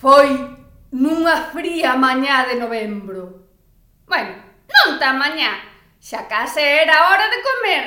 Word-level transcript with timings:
Foi 0.00 0.32
nunha 0.96 1.36
fría 1.52 1.92
mañá 1.92 2.48
de 2.48 2.56
novembro. 2.56 3.52
Bueno, 4.08 4.32
non 4.64 4.96
tan 4.96 5.20
mañá, 5.20 5.60
xa 6.00 6.24
case 6.24 6.64
era 6.64 7.04
hora 7.04 7.28
de 7.28 7.44
comer. 7.44 7.84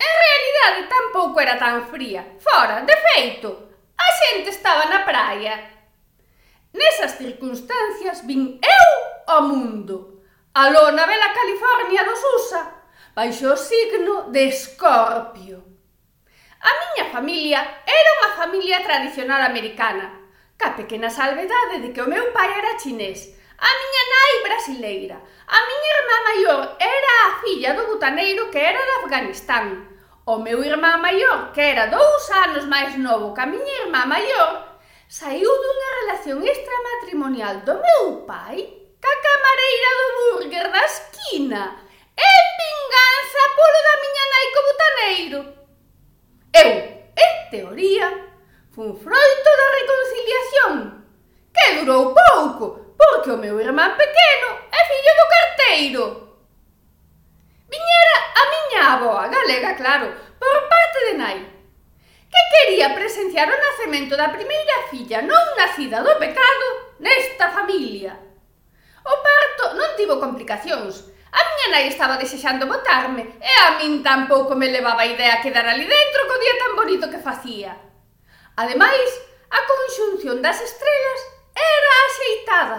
En 0.00 0.14
realidade 0.24 0.88
tampouco 0.88 1.36
era 1.36 1.60
tan 1.60 1.92
fría. 1.92 2.24
Fora, 2.40 2.80
de 2.88 2.96
feito, 3.12 3.52
a 4.00 4.06
xente 4.16 4.48
estaba 4.48 4.88
na 4.88 5.04
praia. 5.04 5.60
Nesas 6.72 7.20
circunstancias 7.20 8.24
vin 8.24 8.56
eu 8.56 8.90
ao 9.28 9.44
mundo. 9.44 10.24
A 10.56 10.72
lona 10.72 11.04
vela 11.04 11.36
California 11.36 12.00
dos 12.08 12.22
USA 12.32 12.64
baixo 13.12 13.52
o 13.52 13.60
signo 13.60 14.32
de 14.32 14.48
Escorpio. 14.48 15.60
A 16.64 16.70
miña 16.80 17.12
familia 17.12 17.60
era 17.84 18.10
unha 18.24 18.30
familia 18.40 18.80
tradicional 18.80 19.44
americana, 19.44 20.15
ca 20.58 20.74
pequena 20.76 21.10
salvedade 21.10 21.80
de 21.80 21.92
que 21.92 22.00
o 22.00 22.08
meu 22.08 22.32
pai 22.32 22.50
era 22.50 22.78
chinés, 22.78 23.36
a 23.58 23.68
miña 23.80 24.04
nai 24.12 24.32
brasileira, 24.42 25.16
a 25.46 25.58
miña 25.68 25.90
irmá 25.98 26.18
maior 26.28 26.76
era 26.80 27.12
a 27.26 27.40
filla 27.40 27.74
do 27.74 27.86
butaneiro 27.86 28.50
que 28.50 28.58
era 28.58 28.80
de 28.84 28.94
Afganistán, 29.04 29.66
o 30.24 30.38
meu 30.38 30.64
irmá 30.64 30.96
maior, 30.96 31.52
que 31.52 31.60
era 31.60 31.86
dous 31.86 32.30
anos 32.30 32.64
máis 32.66 32.96
novo 32.98 33.32
que 33.34 33.40
a 33.40 33.46
miña 33.46 33.82
irmá 33.84 34.06
maior, 34.06 34.80
saiu 35.08 35.50
dunha 35.62 35.90
relación 36.00 36.42
extramatrimonial 36.42 37.60
do 37.60 37.74
meu 37.74 38.26
pai 38.26 38.58
ca 39.00 39.12
camareira 39.24 39.90
do 39.98 40.08
burger 40.18 40.66
da 40.72 40.82
esquina 40.84 41.62
en 42.16 42.44
vinganza 42.60 43.42
polo 43.56 43.80
da 43.86 43.94
miña 44.02 44.24
nai 44.32 44.46
co 44.52 44.60
butaneiro. 44.68 45.40
Eu, 46.52 46.70
en 47.24 47.50
teoría, 47.50 48.35
Fun 48.76 48.92
froito 48.92 49.50
da 49.56 49.68
reconciliación, 49.80 50.72
que 51.48 51.80
durou 51.80 52.12
pouco, 52.12 52.92
porque 52.92 53.30
o 53.30 53.40
meu 53.40 53.58
irmán 53.58 53.96
pequeno 53.96 54.48
é 54.68 54.80
fillo 54.84 55.12
do 55.16 55.26
carteiro. 55.32 56.04
Viñera 57.72 58.16
a 58.36 58.42
miña 58.52 58.80
aboa 58.92 59.28
galega, 59.28 59.72
claro, 59.80 60.12
por 60.36 60.68
parte 60.68 60.98
de 61.08 61.14
nai, 61.16 61.38
que 62.28 62.42
quería 62.52 62.92
presenciar 62.92 63.48
o 63.48 63.56
nacemento 63.56 64.12
da 64.14 64.28
primeira 64.28 64.92
filla 64.92 65.24
non 65.24 65.56
nacida 65.56 66.04
do 66.04 66.20
pecado 66.20 67.00
nesta 67.00 67.48
familia. 67.56 68.12
O 69.08 69.14
parto 69.24 69.72
non 69.72 69.96
tivo 69.96 70.20
complicacións, 70.20 71.16
A 71.32 71.40
miña 71.48 71.68
nai 71.72 71.88
estaba 71.88 72.20
desexando 72.20 72.68
botarme 72.68 73.40
e 73.40 73.52
a 73.64 73.80
min 73.80 74.04
tampouco 74.04 74.52
me 74.56 74.68
levaba 74.68 75.04
a 75.04 75.08
idea 75.08 75.40
quedar 75.40 75.64
ali 75.64 75.84
dentro 75.84 76.28
co 76.28 76.40
día 76.40 76.56
tan 76.60 76.72
bonito 76.76 77.08
que 77.08 77.20
facía. 77.20 77.85
Ademais, 78.56 79.10
a 79.50 79.60
conxunción 79.68 80.40
das 80.40 80.60
estrelas 80.60 81.20
era 81.52 81.90
axeitada. 82.06 82.78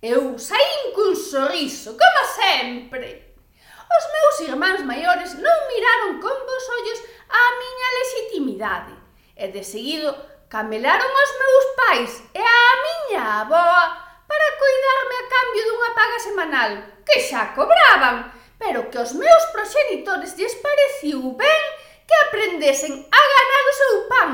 Eu 0.00 0.38
saín 0.38 0.96
cun 0.96 1.12
sorriso, 1.12 1.92
como 1.92 2.22
sempre. 2.32 3.36
Os 3.84 4.04
meus 4.12 4.36
irmáns 4.48 4.80
maiores 4.80 5.36
non 5.36 5.58
miraron 5.68 6.12
con 6.24 6.36
vos 6.48 6.64
ollos 6.72 7.00
a 7.28 7.42
miña 7.60 7.88
legitimidade 8.00 8.94
e 9.36 9.44
de 9.52 9.60
seguido 9.60 10.16
camelaron 10.48 11.04
os 11.04 11.32
meus 11.36 11.66
pais 11.76 12.12
e 12.32 12.40
a 12.40 12.72
miña 12.86 13.22
aboa 13.44 13.84
para 14.24 14.56
cuidarme 14.56 15.16
a 15.20 15.28
cambio 15.28 15.62
dunha 15.68 15.90
paga 15.92 16.18
semanal 16.18 16.72
que 17.04 17.20
xa 17.20 17.52
cobraban, 17.52 18.32
pero 18.56 18.88
que 18.88 18.98
os 19.04 19.12
meus 19.12 19.44
proxenitores 19.52 20.32
lles 20.32 20.56
pareciu 20.64 21.36
ben 21.36 21.62
que 22.06 22.14
aprendesen 22.26 22.92
a 23.10 23.20
ganar 23.34 23.64
o 23.66 23.78
seu 23.80 23.94
pan. 24.08 24.32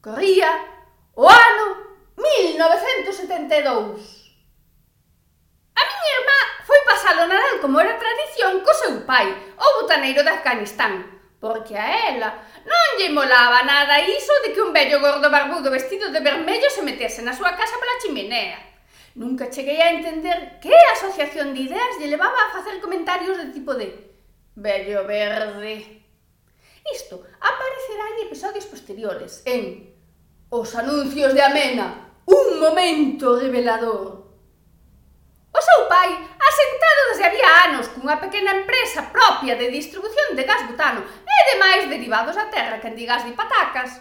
Corría 0.00 0.50
o 1.14 1.28
ano 1.28 1.76
1972. 2.16 4.32
A 5.74 5.84
miña 5.84 6.12
irmá 6.18 6.40
foi 6.66 6.80
pasar 6.86 7.18
o 7.18 7.26
Nadal 7.26 7.60
como 7.60 7.80
era 7.80 7.98
tradición 7.98 8.60
co 8.64 8.74
seu 8.74 9.04
pai, 9.06 9.54
o 9.58 9.82
botaneiro 9.82 10.22
de 10.22 10.30
Afganistán, 10.30 11.20
porque 11.40 11.76
a 11.76 12.08
ela 12.10 12.44
non 12.66 12.98
lle 12.98 13.10
molaba 13.10 13.62
nada 13.66 14.00
iso 14.02 14.32
de 14.46 14.52
que 14.54 14.62
un 14.62 14.72
vello 14.72 15.00
gordo 15.02 15.30
barbudo 15.30 15.70
vestido 15.70 16.10
de 16.10 16.20
vermello 16.20 16.70
se 16.70 16.82
metese 16.82 17.22
na 17.22 17.34
súa 17.34 17.56
casa 17.58 17.78
pola 17.78 18.00
chimenea. 18.02 18.58
Nunca 19.14 19.50
cheguei 19.50 19.80
a 19.82 19.92
entender 19.92 20.58
que 20.62 20.72
asociación 20.94 21.52
de 21.52 21.60
ideas 21.68 21.98
lle 22.00 22.08
levaba 22.08 22.48
a 22.48 22.52
facer 22.56 22.80
comentarios 22.80 23.36
de 23.36 23.52
tipo 23.52 23.74
de 23.74 23.92
vello 24.56 25.06
verde, 25.06 26.01
Isto 26.90 27.22
aparecerá 27.40 28.04
en 28.10 28.26
episodios 28.26 28.66
posteriores 28.66 29.42
en 29.44 29.94
Os 30.50 30.74
anuncios 30.74 31.32
de 31.32 31.42
Amena, 31.42 32.18
un 32.26 32.60
momento 32.60 33.38
revelador. 33.38 34.22
O 35.52 35.60
seu 35.60 35.88
pai, 35.88 36.10
asentado 36.12 37.00
desde 37.08 37.24
había 37.24 37.50
anos 37.68 37.88
cunha 37.88 38.20
pequena 38.20 38.52
empresa 38.56 39.08
propia 39.12 39.56
de 39.56 39.68
distribución 39.68 40.36
de 40.36 40.44
gas 40.44 40.66
butano 40.68 41.04
e 41.04 41.38
demais 41.52 41.88
derivados 41.88 42.36
da 42.36 42.52
terra 42.52 42.80
que 42.80 42.92
gas 43.08 43.24
de 43.24 43.32
patacas, 43.32 44.00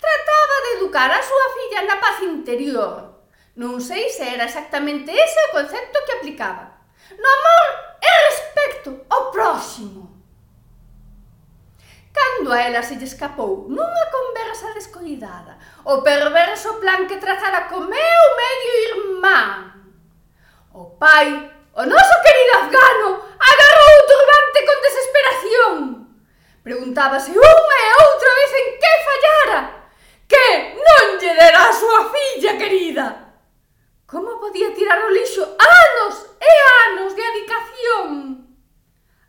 trataba 0.00 0.56
de 0.64 0.70
educar 0.80 1.10
a 1.12 1.20
súa 1.20 1.46
filla 1.56 1.82
na 1.84 1.96
paz 2.00 2.24
interior. 2.24 3.24
Non 3.56 3.80
sei 3.80 4.08
se 4.08 4.24
era 4.24 4.48
exactamente 4.48 5.12
ese 5.12 5.40
o 5.48 5.54
concepto 5.56 6.00
que 6.04 6.16
aplicaba. 6.16 6.88
No 7.16 7.28
amor 7.28 7.68
e 8.00 8.10
respecto 8.32 8.90
ao 9.12 9.32
próximo. 9.32 10.15
Cando 12.16 12.52
a 12.52 12.62
ela 12.62 12.82
se 12.82 12.96
lle 12.96 13.04
escapou 13.04 13.66
nunha 13.68 14.06
conversa 14.16 14.72
descoidada 14.72 15.58
o 15.84 16.00
perverso 16.00 16.80
plan 16.80 17.06
que 17.06 17.20
trazara 17.20 17.68
co 17.68 17.78
meu 17.80 18.22
medio 18.40 18.72
irmán. 18.88 19.52
O 20.72 20.96
pai, 20.96 21.28
o 21.74 21.82
noso 21.84 22.14
querido 22.24 22.52
afgano, 22.60 23.08
agarrou 23.50 23.92
o 24.00 24.08
turbante 24.12 24.58
con 24.68 24.78
desesperación. 24.86 25.74
Preguntábase 26.64 27.30
unha 27.36 27.78
e 27.86 27.90
outra 28.08 28.30
vez 28.40 28.52
en 28.60 28.66
que 28.80 28.92
fallara. 29.08 29.60
Que 30.26 30.48
non 30.86 31.20
lle 31.20 31.32
dera 31.36 31.68
a 31.68 31.78
súa 31.80 32.00
filla 32.12 32.56
querida. 32.56 33.06
Como 34.08 34.40
podía 34.40 34.72
tirar 34.72 35.04
o 35.04 35.12
lixo 35.12 35.44
anos 35.44 36.14
e 36.40 36.52
anos 36.88 37.12
de 37.12 37.22
adicación? 37.22 38.08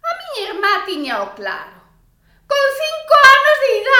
A 0.07 0.11
miña 0.19 0.41
irmá 0.49 0.73
tiña 0.87 1.15
o 1.27 1.35
claro 1.35 1.76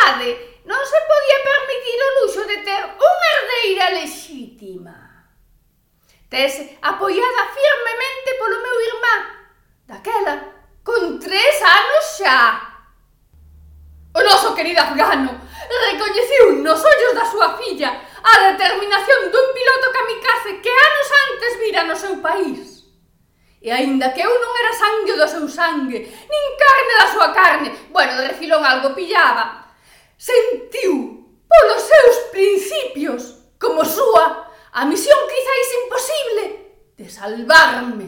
verdade, 0.07 0.61
non 0.63 0.79
se 0.87 0.99
podía 1.03 1.37
permitir 1.43 1.99
o 1.99 2.09
luxo 2.23 2.41
de 2.47 2.57
ter 2.63 2.81
unha 2.95 3.29
herdeira 3.35 3.87
lexítima. 3.99 4.95
Tese 6.27 6.79
apoiada 6.83 7.43
firmemente 7.51 8.29
polo 8.39 8.57
meu 8.59 8.77
irmán, 8.87 9.21
daquela, 9.87 10.35
con 10.83 11.19
tres 11.19 11.55
anos 11.63 12.03
xa. 12.19 12.39
O 14.15 14.19
noso 14.23 14.55
querido 14.55 14.81
afgano 14.81 15.39
recoñeciu 15.67 16.63
nos 16.63 16.79
ollos 16.79 17.13
da 17.13 17.27
súa 17.27 17.55
filla 17.59 17.91
a 18.23 18.33
determinación 18.51 19.29
dun 19.29 19.47
piloto 19.55 19.87
kamikaze 19.93 20.51
que 20.63 20.71
anos 20.71 21.09
antes 21.27 21.51
vira 21.59 21.83
no 21.83 21.95
seu 21.95 22.17
país. 22.23 22.87
E 23.61 23.71
aínda 23.71 24.11
que 24.15 24.23
eu 24.23 24.31
non 24.31 24.53
era 24.55 24.73
sangue 24.73 25.15
do 25.15 25.27
seu 25.27 25.45
sangue, 25.47 25.99
nin 26.07 26.43
carne 26.59 26.93
da 26.97 27.07
súa 27.07 27.29
carne, 27.35 27.69
bueno, 27.91 28.15
de 28.15 28.31
refilón 28.31 28.63
algo 28.63 28.95
pillaba, 28.95 29.66
sentiu 30.17 31.23
polos 31.47 31.81
seus 31.85 32.17
principios 32.33 33.21
como 33.61 33.85
súa 33.85 34.49
a 34.73 34.85
misión 34.85 35.17
quizáis 35.25 35.69
imposible 35.81 36.43
de 36.97 37.09
salvarme. 37.09 38.07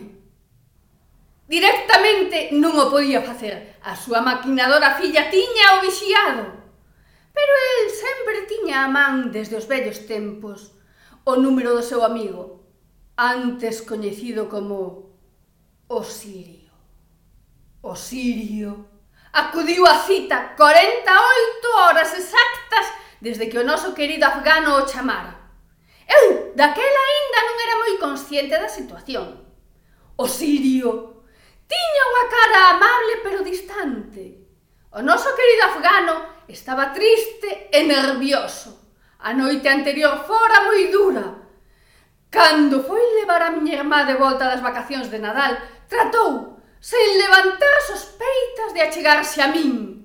Directamente 1.50 2.54
non 2.54 2.78
o 2.78 2.94
podía 2.94 3.26
facer. 3.26 3.82
A 3.82 3.98
súa 3.98 4.22
maquinadora 4.22 4.94
filla 5.02 5.34
tiña 5.34 5.78
o 5.78 5.82
vixiado. 5.82 6.46
Pero 7.34 7.54
el 7.58 7.90
sempre 7.90 8.46
tiña 8.46 8.86
a 8.86 8.92
man 8.94 9.34
desde 9.34 9.58
os 9.58 9.66
vellos 9.66 10.06
tempos 10.06 10.78
o 11.26 11.38
número 11.42 11.74
do 11.74 11.82
seu 11.82 12.06
amigo, 12.06 12.70
antes 13.18 13.82
coñecido 13.82 14.46
como 14.46 15.10
Osirio. 15.90 16.70
Osirio 17.82 18.89
acudiu 19.34 19.86
a 19.86 19.96
cita 19.96 20.56
48 20.58 21.68
horas 21.78 22.14
exactas 22.14 22.86
desde 23.22 23.50
que 23.50 23.60
o 23.60 23.66
noso 23.66 23.94
querido 23.94 24.26
afgano 24.26 24.78
o 24.78 24.88
chamara. 24.88 25.38
Eu, 26.10 26.54
daquela 26.56 27.02
aínda 27.06 27.40
non 27.46 27.58
era 27.62 27.76
moi 27.78 27.94
consciente 28.02 28.58
da 28.58 28.70
situación. 28.70 29.46
O 30.18 30.26
sirio 30.26 31.22
tiña 31.70 32.04
unha 32.10 32.26
cara 32.28 32.60
amable 32.74 33.14
pero 33.22 33.46
distante. 33.46 34.42
O 34.90 35.06
noso 35.06 35.30
querido 35.38 35.70
afgano 35.70 36.16
estaba 36.50 36.90
triste 36.90 37.70
e 37.70 37.86
nervioso. 37.86 38.74
A 39.22 39.38
noite 39.38 39.70
anterior 39.70 40.26
fora 40.26 40.66
moi 40.66 40.90
dura. 40.90 41.46
Cando 42.34 42.82
foi 42.82 43.02
levar 43.22 43.42
a 43.46 43.54
miña 43.54 43.78
irmá 43.78 44.02
de 44.10 44.18
volta 44.18 44.50
das 44.50 44.62
vacacións 44.62 45.14
de 45.14 45.22
Nadal, 45.22 45.58
tratou 45.86 46.59
sen 46.80 47.18
levantar 47.20 47.76
sospeitas 47.88 48.74
de 48.74 48.82
achegarse 48.82 49.42
a 49.42 49.48
min. 49.48 50.00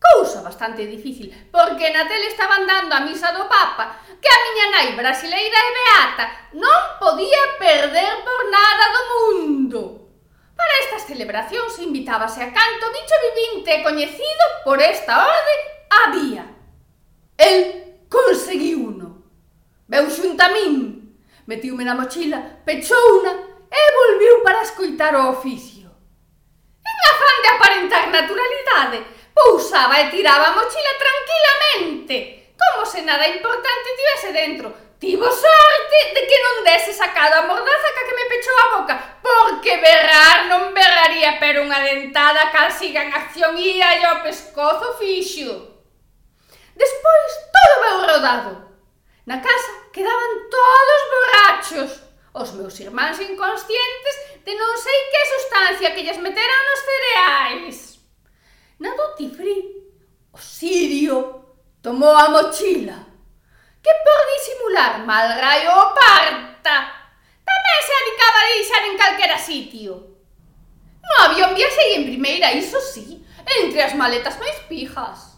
Cousa 0.00 0.40
bastante 0.40 0.86
difícil, 0.86 1.28
porque 1.52 1.92
na 1.92 2.08
tele 2.08 2.28
estaban 2.28 2.66
dando 2.66 2.94
a 2.94 3.00
misa 3.00 3.32
do 3.32 3.44
Papa, 3.44 4.00
que 4.16 4.28
a 4.28 4.42
miña 4.48 4.66
nai 4.72 4.88
brasileira 4.96 5.58
e 5.60 5.70
beata 5.76 6.24
non 6.56 6.80
podía 6.96 7.42
perder 7.60 8.24
por 8.24 8.40
nada 8.48 8.84
do 8.96 9.02
mundo. 9.12 9.80
Para 10.56 10.80
estas 10.84 11.04
celebracións 11.04 11.76
invitábase 11.80 12.40
a 12.40 12.52
canto 12.52 12.88
bicho 12.92 13.16
vivinte 13.28 13.82
coñecido 13.84 14.44
por 14.64 14.80
esta 14.80 15.20
orde 15.24 15.54
había. 15.88 16.44
El 17.36 17.56
conseguiu 18.08 18.88
uno. 18.92 19.08
Veu 19.88 20.08
xunta 20.08 20.48
a 20.48 20.52
min, 20.52 21.16
metiume 21.44 21.84
na 21.84 21.96
mochila, 21.96 22.60
pechouna 22.64 23.32
e 23.68 23.80
volviu 23.96 24.44
para 24.44 24.64
escoitar 24.64 25.16
o 25.16 25.32
oficio 25.32 25.79
aparentar 27.70 28.08
naturalidade, 28.08 29.06
pousaba 29.32 30.00
e 30.00 30.10
tiraba 30.10 30.48
a 30.48 30.54
mochila 30.54 30.90
tranquilamente, 30.98 32.54
como 32.58 32.84
se 32.84 33.02
nada 33.02 33.28
importante 33.28 33.96
tivese 33.96 34.32
dentro. 34.32 34.74
Tivo 34.98 35.24
sorte 35.24 35.98
de 36.14 36.26
que 36.26 36.38
non 36.42 36.60
dese 36.66 36.92
sacado 36.92 37.40
a 37.40 37.46
mordaza 37.48 37.88
ca 37.94 38.04
que 38.04 38.12
me 38.18 38.28
pechou 38.28 38.56
a 38.58 38.70
boca, 38.76 38.94
porque 39.22 39.80
berrar 39.80 40.50
non 40.52 40.74
berraría, 40.76 41.40
pero 41.40 41.64
unha 41.64 41.80
dentada 41.80 42.52
cal 42.52 42.68
siga 42.68 43.06
en 43.06 43.14
acción 43.14 43.56
ia 43.56 43.96
e 43.96 44.04
o 44.04 44.20
pescozo 44.20 44.98
fixo. 45.00 45.80
Despois 46.76 47.32
todo 47.48 47.74
veu 47.80 47.98
rodado. 48.12 48.52
Na 49.24 49.40
casa 49.40 49.72
quedaban 49.88 50.52
todos 50.52 51.00
borrachos, 51.08 51.90
os 52.36 52.52
meus 52.60 52.76
irmáns 52.76 53.16
inconscientes 53.24 54.14
de 54.44 54.52
non 54.56 54.72
sei 54.80 54.98
que 55.12 55.30
sustancia 55.36 55.92
que 55.92 56.04
lles 56.04 56.18
meteran 56.18 56.62
nos 56.64 56.80
cereais. 56.86 57.78
Na 58.80 58.96
duty 58.96 59.28
free, 59.28 59.62
o 60.32 60.38
sirio 60.40 61.44
tomou 61.84 62.16
a 62.16 62.32
mochila, 62.32 62.96
que 63.82 63.92
por 64.04 64.20
disimular 64.32 65.04
malgraio 65.04 65.68
o 65.68 65.86
parta, 65.92 66.76
tamén 67.44 67.80
se 67.84 67.92
adicaba 67.92 68.38
a 68.40 68.50
deixar 68.56 68.82
en 68.88 68.96
calquera 68.96 69.38
sitio. 69.38 69.92
No 71.04 71.16
avión 71.28 71.52
viaxei 71.52 72.00
en 72.00 72.08
primeira, 72.08 72.52
iso 72.56 72.80
sí, 72.80 73.20
entre 73.60 73.82
as 73.82 73.92
maletas 73.92 74.40
máis 74.40 74.56
pijas. 74.64 75.36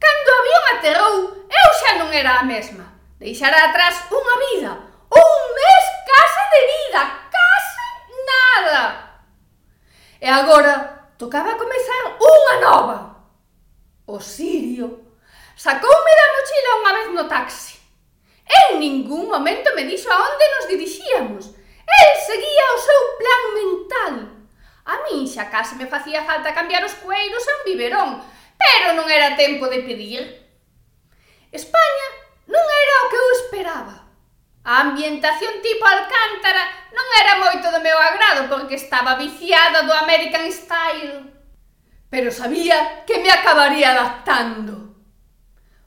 Cando 0.00 0.28
o 0.30 0.38
avión 0.40 0.64
aterrou, 0.72 1.14
eu 1.44 1.68
xa 1.76 2.00
non 2.00 2.08
era 2.14 2.40
a 2.40 2.46
mesma. 2.46 2.96
Deixara 3.18 3.68
atrás 3.68 4.06
unha 4.14 4.36
vida, 4.46 4.72
E 10.20 10.26
agora 10.26 11.06
tocaba 11.18 11.54
comezar 11.54 12.18
unha 12.18 12.54
nova. 12.58 12.98
O 14.06 14.18
sirio 14.18 15.14
sacoume 15.54 16.12
da 16.18 16.32
mochila 16.34 16.78
unha 16.82 16.92
vez 16.98 17.08
no 17.14 17.24
taxi. 17.30 17.78
En 18.48 18.82
ningún 18.82 19.30
momento 19.30 19.70
me 19.74 19.86
dixo 19.86 20.10
onde 20.10 20.44
nos 20.56 20.66
dirixíamos. 20.66 21.54
El 21.86 22.10
seguía 22.18 22.66
o 22.74 22.82
seu 22.82 23.02
plan 23.20 23.44
mental. 23.54 24.14
A 24.88 24.94
min 25.06 25.28
xa 25.28 25.46
case 25.52 25.76
me 25.76 25.86
facía 25.86 26.26
falta 26.26 26.56
cambiar 26.56 26.82
os 26.82 26.98
cueiros 26.98 27.44
a 27.46 27.54
un 27.60 27.62
biberón, 27.68 28.10
pero 28.58 28.96
non 28.98 29.06
era 29.06 29.38
tempo 29.38 29.70
de 29.70 29.86
pedir. 29.86 30.22
España 31.52 32.06
non 32.48 32.64
era 32.64 32.94
o 33.04 33.08
que 33.12 33.18
eu 33.22 33.28
esperaba. 33.38 33.96
A 34.64 34.82
ambientación 34.82 35.60
tipo 35.62 35.84
Alcántara 35.86 36.77
non 36.94 37.06
era 37.20 37.34
moito 37.44 37.66
do 37.72 37.80
meu 37.80 37.98
agrado 37.98 38.48
porque 38.48 38.76
estaba 38.76 39.16
viciada 39.16 39.82
do 39.82 39.92
American 39.92 40.46
Style. 40.52 41.28
Pero 42.08 42.32
sabía 42.32 43.04
que 43.04 43.20
me 43.20 43.30
acabaría 43.30 43.92
adaptando. 43.92 44.96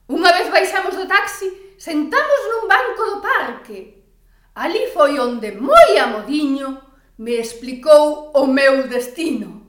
Unha 0.06 0.30
vez 0.30 0.50
baixamos 0.50 0.94
do 0.94 1.06
taxi, 1.06 1.76
sentamos 1.78 2.40
nun 2.50 2.64
banco 2.70 3.02
do 3.10 3.18
parque. 3.18 4.06
Ali 4.54 4.90
foi 4.94 5.18
onde 5.18 5.56
moi 5.56 5.98
amodiño 5.98 6.78
me 7.18 7.40
explicou 7.40 8.30
o 8.34 8.46
meu 8.46 8.86
destino. 8.86 9.66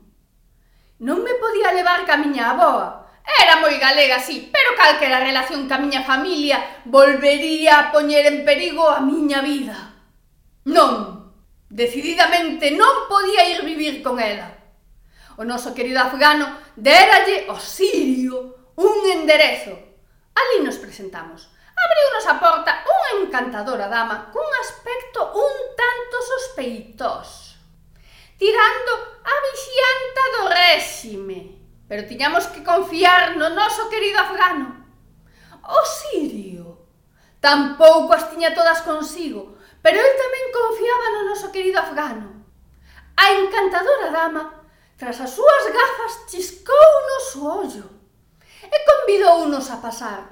Non 1.02 1.24
me 1.26 1.34
podía 1.40 1.74
levar 1.74 2.06
ca 2.06 2.20
miña 2.20 2.54
aboa, 2.54 3.04
Era 3.24 3.56
moi 3.64 3.80
galega, 3.80 4.20
sí, 4.20 4.52
pero 4.52 4.76
calquera 4.76 5.24
relación 5.24 5.68
ca 5.68 5.80
miña 5.80 6.04
familia 6.04 6.84
volvería 6.86 7.80
a 7.80 7.92
poñer 7.92 8.26
en 8.26 8.44
perigo 8.44 8.90
a 8.90 9.00
miña 9.00 9.40
vida. 9.42 9.96
Non, 10.66 11.13
Decididamente 11.74 12.70
non 12.70 13.10
podía 13.10 13.50
ir 13.50 13.66
vivir 13.66 14.06
con 14.06 14.22
ela. 14.22 14.46
O 15.36 15.42
noso 15.42 15.74
querido 15.74 15.98
afgano 16.06 16.46
déralle 16.78 17.50
o 17.50 17.58
sirio 17.58 18.70
un 18.78 19.02
enderezo. 19.10 19.74
Ali 20.38 20.62
nos 20.62 20.78
presentamos. 20.78 21.50
Abriunos 21.74 22.26
a 22.30 22.38
porta 22.38 22.72
unha 22.86 23.12
encantadora 23.26 23.90
dama 23.90 24.30
cun 24.30 24.46
aspecto 24.62 25.34
un 25.34 25.54
tanto 25.74 26.18
sospeitoso. 26.22 27.58
Tirando 28.38 28.94
a 29.26 29.34
vixianta 29.50 30.24
do 30.30 30.42
réxime. 30.54 31.40
Pero 31.90 32.06
tiñamos 32.06 32.54
que 32.54 32.62
confiar 32.62 33.34
no 33.34 33.50
noso 33.50 33.90
querido 33.90 34.22
afgano. 34.22 34.78
O 35.66 35.82
sirio 35.90 36.86
tampouco 37.42 38.14
as 38.14 38.30
tiña 38.30 38.54
todas 38.54 38.86
consigo, 38.86 39.60
Pero 39.84 40.00
el 40.00 40.16
tamén 40.16 40.48
confiaba 40.56 41.12
no 41.12 41.28
noso 41.28 41.52
querido 41.52 41.84
afgano. 41.84 42.48
A 43.20 43.36
encantadora 43.36 44.16
dama, 44.16 44.64
tras 44.96 45.20
as 45.20 45.36
súas 45.36 45.68
gafas, 45.68 46.24
chiscou 46.32 46.88
nos 47.12 47.36
o 47.36 47.44
ollo 47.44 47.84
e 48.64 48.78
convidounos 48.88 49.68
a 49.70 49.84
pasar. 49.84 50.24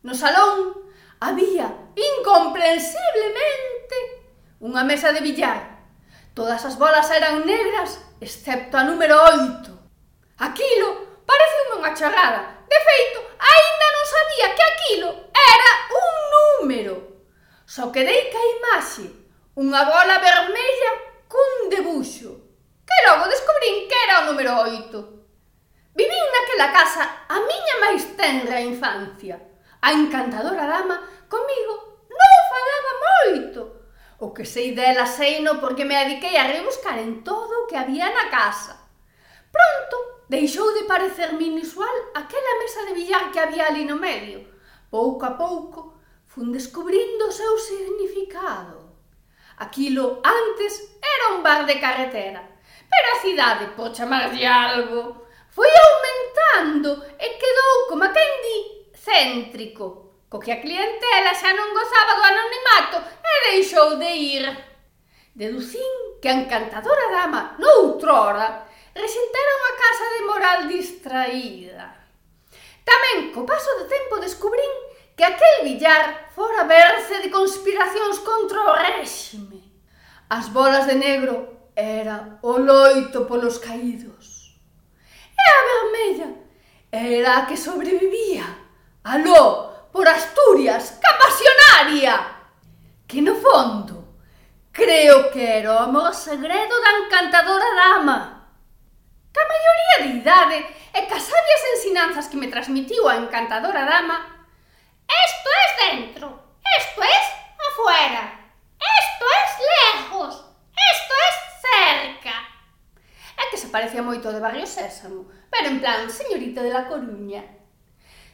No 0.00 0.16
salón 0.16 0.88
había, 1.20 1.92
incomprensiblemente, 1.92 4.32
unha 4.64 4.80
mesa 4.88 5.12
de 5.12 5.20
billar. 5.20 5.92
Todas 6.32 6.64
as 6.64 6.80
bolas 6.80 7.12
eran 7.12 7.44
negras, 7.44 8.00
excepto 8.16 8.80
a 8.80 8.88
número 8.88 9.20
8. 9.60 9.76
Aquilo 10.40 11.20
pareceume 11.28 11.84
unha 11.84 11.92
charrada. 11.92 12.64
De 12.64 12.80
feito, 12.80 13.20
aínda 13.36 13.86
non 13.92 14.06
sabía 14.08 14.56
que 14.56 14.64
aquilo 14.64 15.28
era 15.36 15.72
un 15.92 16.12
número. 16.32 17.15
Só 17.66 17.90
quedei 17.90 18.30
que 18.30 18.42
imaxe 18.62 19.10
unha 19.58 19.82
bola 19.90 20.22
vermella 20.22 20.92
cun 21.26 21.66
debuxo, 21.66 22.30
que 22.86 22.96
logo 23.10 23.26
descubrín 23.26 23.90
que 23.90 23.98
era 24.06 24.22
o 24.22 24.26
número 24.30 24.54
8. 24.54 24.94
Vivín 25.98 26.26
naquela 26.30 26.70
casa 26.70 27.26
a 27.26 27.42
miña 27.42 27.76
máis 27.82 28.06
tenra 28.14 28.62
infancia. 28.62 29.42
A 29.82 29.90
encantadora 29.98 30.62
dama 30.62 31.26
comigo 31.26 32.06
non 32.06 32.34
falaba 32.54 32.92
moito. 33.02 33.60
O 34.22 34.30
que 34.30 34.46
sei 34.46 34.70
dela 34.70 35.02
seino 35.02 35.58
porque 35.58 35.82
me 35.82 35.98
adiquei 35.98 36.38
a 36.38 36.46
rebuscar 36.46 37.02
en 37.02 37.26
todo 37.26 37.50
o 37.50 37.66
que 37.66 37.74
había 37.74 38.14
na 38.14 38.30
casa. 38.30 38.78
Pronto 39.50 40.22
deixou 40.30 40.70
de 40.70 40.86
parecer 40.86 41.34
inusual 41.34 42.14
aquela 42.14 42.62
mesa 42.62 42.86
de 42.86 42.94
billar 42.94 43.34
que 43.34 43.42
había 43.42 43.66
ali 43.66 43.82
no 43.82 43.98
medio. 43.98 44.46
Pouco 44.86 45.26
a 45.26 45.34
pouco 45.34 45.95
fun 46.36 46.52
descubrindo 46.52 47.28
o 47.28 47.32
seu 47.32 47.56
significado. 47.56 48.92
Aquilo 49.56 50.20
antes 50.22 51.00
era 51.00 51.34
un 51.34 51.42
bar 51.42 51.64
de 51.64 51.80
carretera, 51.80 52.44
pero 52.92 53.06
a 53.08 53.20
cidade, 53.22 53.64
por 53.72 53.96
chamarlle 53.96 54.44
algo, 54.44 55.24
foi 55.48 55.70
aumentando 55.72 56.92
e 57.16 57.40
quedou, 57.40 57.88
como 57.88 58.04
a 58.04 58.12
quen 58.12 58.32
di, 58.44 58.58
céntrico, 58.92 60.12
co 60.28 60.36
que 60.38 60.52
a 60.52 60.60
clientela 60.60 61.32
xa 61.32 61.56
non 61.56 61.72
gozaba 61.72 62.20
do 62.20 62.24
anonimato 62.28 62.98
e 63.00 63.32
deixou 63.56 63.96
de 63.96 64.10
ir. 64.36 64.44
Deducín 65.32 66.20
que 66.20 66.28
a 66.28 66.36
encantadora 66.36 67.08
dama, 67.16 67.56
noutrora, 67.56 68.68
rexentara 68.92 69.58
unha 69.64 69.74
casa 69.80 70.06
de 70.12 70.20
moral 70.28 70.58
distraída. 70.68 71.96
Tamén, 72.84 73.32
co 73.32 73.48
paso 73.48 73.72
do 73.80 73.88
tempo, 73.88 74.20
descubrín 74.20 74.85
que 75.16 75.24
aquel 75.24 75.64
billar 75.64 76.28
fora 76.34 76.64
verse 76.64 77.22
de 77.22 77.30
conspiracións 77.30 78.18
contra 78.18 78.60
o 78.60 78.72
réxime. 78.74 79.64
As 80.28 80.48
bolas 80.48 80.86
de 80.86 80.94
negro 80.94 81.70
era 81.74 82.38
o 82.42 82.58
loito 82.58 83.24
polos 83.24 83.56
caídos. 83.58 84.60
E 85.32 85.42
a 85.56 85.60
vermella 85.70 86.30
era 86.92 87.38
a 87.38 87.46
que 87.46 87.56
sobrevivía. 87.56 88.44
Aló, 89.04 89.88
por 89.90 90.06
Asturias, 90.06 90.98
capasionaria! 91.00 92.36
Que 93.06 93.22
no 93.22 93.36
fondo, 93.36 94.18
creo 94.72 95.30
que 95.30 95.42
era 95.42 95.72
o 95.72 95.78
amor 95.78 96.12
segredo 96.12 96.74
da 96.82 96.92
encantadora 97.06 97.74
dama. 97.74 98.50
Que 99.32 99.40
a 99.40 99.48
maioría 99.48 99.96
de 100.02 100.18
idade 100.18 100.58
e 100.92 101.00
que 101.06 101.20
sabias 101.20 101.62
ensinanzas 101.72 102.28
que 102.28 102.36
me 102.36 102.48
transmitiu 102.48 103.08
a 103.08 103.16
encantadora 103.16 103.84
dama 103.84 104.35
Esto 105.08 105.50
es 105.64 105.90
dentro, 105.90 106.42
esto 106.78 107.02
es 107.02 107.26
afuera, 107.70 108.52
esto 108.78 109.24
es 109.42 109.50
lejos, 109.72 110.44
esto 110.92 111.14
es 111.28 111.34
cerca. 111.70 112.34
É 113.36 113.50
que 113.50 113.58
se 113.58 113.68
parecía 113.68 114.02
moito 114.02 114.32
de 114.32 114.40
Barrio 114.40 114.66
Sésamo, 114.66 115.28
pero 115.50 115.68
en 115.68 115.80
plan 115.80 116.10
señorita 116.10 116.62
de 116.62 116.70
la 116.70 116.88
Coruña. 116.88 117.44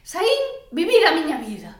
Saín 0.01 0.43
vivir 0.71 1.05
a 1.05 1.11
miña 1.11 1.37
vida, 1.37 1.79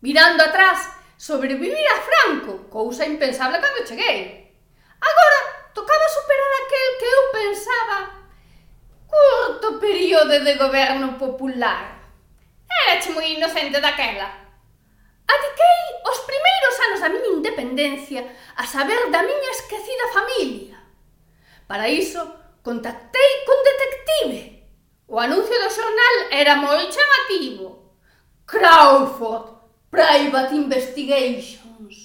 mirando 0.00 0.44
atrás, 0.44 0.90
sobrevivir 1.16 1.86
a 1.88 2.00
Franco, 2.02 2.68
cousa 2.68 3.06
impensable 3.06 3.60
cando 3.60 3.84
cheguei. 3.84 4.52
Agora 5.00 5.38
tocaba 5.72 6.06
superar 6.08 6.52
aquel 6.60 6.88
que 6.98 7.08
eu 7.16 7.22
pensaba 7.32 8.24
curto 9.14 9.78
período 9.80 10.40
de 10.40 10.54
goberno 10.56 11.18
popular. 11.18 12.03
Erache 12.70 13.10
moi 13.10 13.32
inocente 13.32 13.80
daquela. 13.80 14.28
Adiquei 15.26 15.80
os 16.10 16.18
primeiros 16.28 16.74
anos 16.86 17.00
da 17.00 17.08
miña 17.08 17.36
independencia 17.38 18.22
a 18.56 18.66
saber 18.66 19.10
da 19.10 19.22
miña 19.22 19.50
esquecida 19.50 20.12
familia. 20.12 20.76
Para 21.66 21.88
iso, 21.88 22.20
contactei 22.62 23.32
con 23.46 23.56
detective. 23.64 24.40
O 25.08 25.18
anuncio 25.18 25.56
do 25.60 25.70
xornal 25.70 26.16
era 26.30 26.56
moi 26.56 26.88
chamativo. 26.88 27.94
Crawford, 28.46 29.54
Private 29.90 30.54
Investigations. 30.54 31.96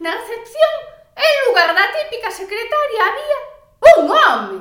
Na 0.00 0.16
recepción, 0.16 0.72
en 1.14 1.34
lugar 1.46 1.74
da 1.74 1.92
típica 1.92 2.30
secretaria 2.30 3.00
había 3.06 3.38
un 4.00 4.10
home, 4.10 4.58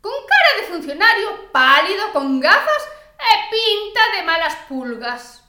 con 0.00 0.16
cara 0.26 0.50
de 0.56 0.66
funcionario 0.72 1.52
pálido 1.52 2.12
con 2.12 2.40
gafas 2.40 2.88
e 3.20 3.32
pinta 3.50 4.02
de 4.16 4.22
malas 4.22 4.54
pulgas. 4.68 5.44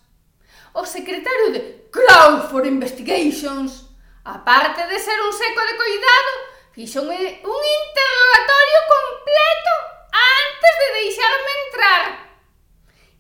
O 0.74 0.86
secretario 0.86 1.52
de 1.52 1.88
Crowd 1.92 2.50
for 2.50 2.66
Investigations, 2.66 3.88
aparte 4.24 4.88
de 4.88 5.00
ser 5.00 5.20
un 5.22 5.34
seco 5.34 5.62
de 5.62 5.76
coidado, 5.76 6.32
fixo 6.72 7.02
un, 7.02 7.10
un 7.10 7.64
interrogatorio 7.80 8.82
completo 8.96 9.74
antes 10.12 10.74
de 10.82 10.88
deixarme 11.00 11.52
entrar. 11.66 12.04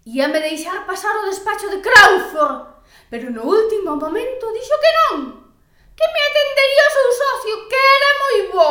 Íame 0.05 0.39
deixar 0.39 0.86
pasar 0.86 1.15
o 1.17 1.25
despacho 1.27 1.70
de 1.70 1.81
Crawford, 1.81 2.84
pero 3.10 3.29
no 3.29 3.43
último 3.43 3.96
momento 3.96 4.53
dixo 4.53 4.75
que 4.79 4.91
non, 4.98 5.46
que 5.96 6.05
me 6.08 6.22
atendería 6.27 6.88
o 6.88 6.96
seu 6.96 7.10
socio, 7.22 7.55
que 7.67 7.75
era 7.75 8.10
moi 8.22 8.39
bo. 8.51 8.70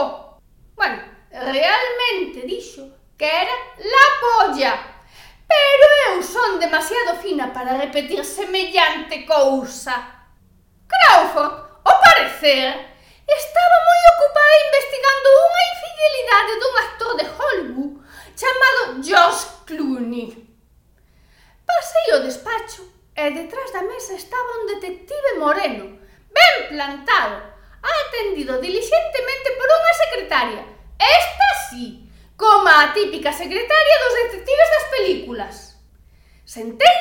Bueno, 0.75 0.99
realmente 1.30 2.49
dixo 2.49 2.90
que 3.16 3.28
era 3.28 3.52
la 3.76 4.06
polla. 4.22 5.00
Pero 5.50 5.87
eu 6.09 6.23
son 6.23 6.59
demasiado 6.59 7.19
fina 7.19 7.52
para 7.52 7.76
repetir 7.76 8.25
semellante 8.25 9.26
cousa. 9.26 9.95
Crawford, 10.87 11.54
ao 11.85 12.00
parecer, 12.00 12.71
estaba 13.26 13.76
moi 13.87 14.00
ocupada 14.14 14.62
investigando 14.66 15.28
unha 15.47 15.62
infidelidade 15.73 16.52
dun 16.61 16.75
actor 16.87 17.12
de 17.19 17.26
Hollywood 17.35 17.92
chamado 18.38 18.80
Josh 19.02 19.42
Clooney. 19.66 20.28
Pasei 21.66 22.07
o 22.14 22.23
despacho 22.23 22.83
e 23.14 23.30
detrás 23.30 23.73
da 23.73 23.83
mesa 23.83 24.14
estaba 24.14 24.59
un 24.59 24.66
detective 24.66 25.30
moreno, 25.38 25.99
ben 26.30 26.54
plantado, 26.71 27.38
atendido 27.83 28.59
diligentemente 28.59 29.49
por 29.59 29.66
unha 29.66 29.95
secretaria. 30.02 30.62
Esta 30.99 31.49
sí, 31.71 32.10
Coma 32.40 32.85
a 32.85 32.92
típica 32.94 33.30
secretaria 33.35 33.97
dos 34.00 34.14
detectives 34.23 34.68
das 34.73 34.87
películas. 34.88 35.54
Sentei 36.47 37.00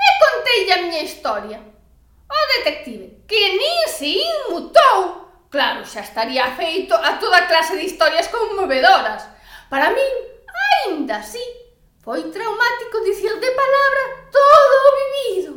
e 0.00 0.08
contei 0.24 0.72
a 0.72 0.80
miña 0.80 1.04
historia. 1.04 1.60
O 1.60 2.38
detective, 2.56 3.20
que 3.28 3.36
nin 3.60 3.84
se 3.84 4.16
inmutou, 4.16 5.28
claro, 5.52 5.84
xa 5.84 6.00
estaría 6.00 6.56
feito 6.56 6.96
a 6.96 7.20
toda 7.20 7.44
clase 7.44 7.76
de 7.76 7.84
historias 7.84 8.32
conmovedoras. 8.32 9.28
Para 9.68 9.92
min, 9.92 10.14
aínda 10.48 11.20
así, 11.20 11.44
foi 12.00 12.24
traumático 12.32 13.04
dicir 13.04 13.36
de 13.36 13.50
palabra 13.52 14.02
todo 14.32 14.72
o 14.88 14.96
vivido. 15.00 15.52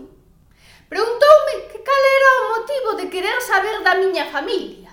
Preguntoume 0.92 1.72
que 1.72 1.80
cal 1.80 2.04
era 2.20 2.30
o 2.36 2.50
motivo 2.60 2.90
de 3.00 3.08
querer 3.08 3.40
saber 3.40 3.80
da 3.80 3.96
miña 3.96 4.28
familia. 4.28 4.92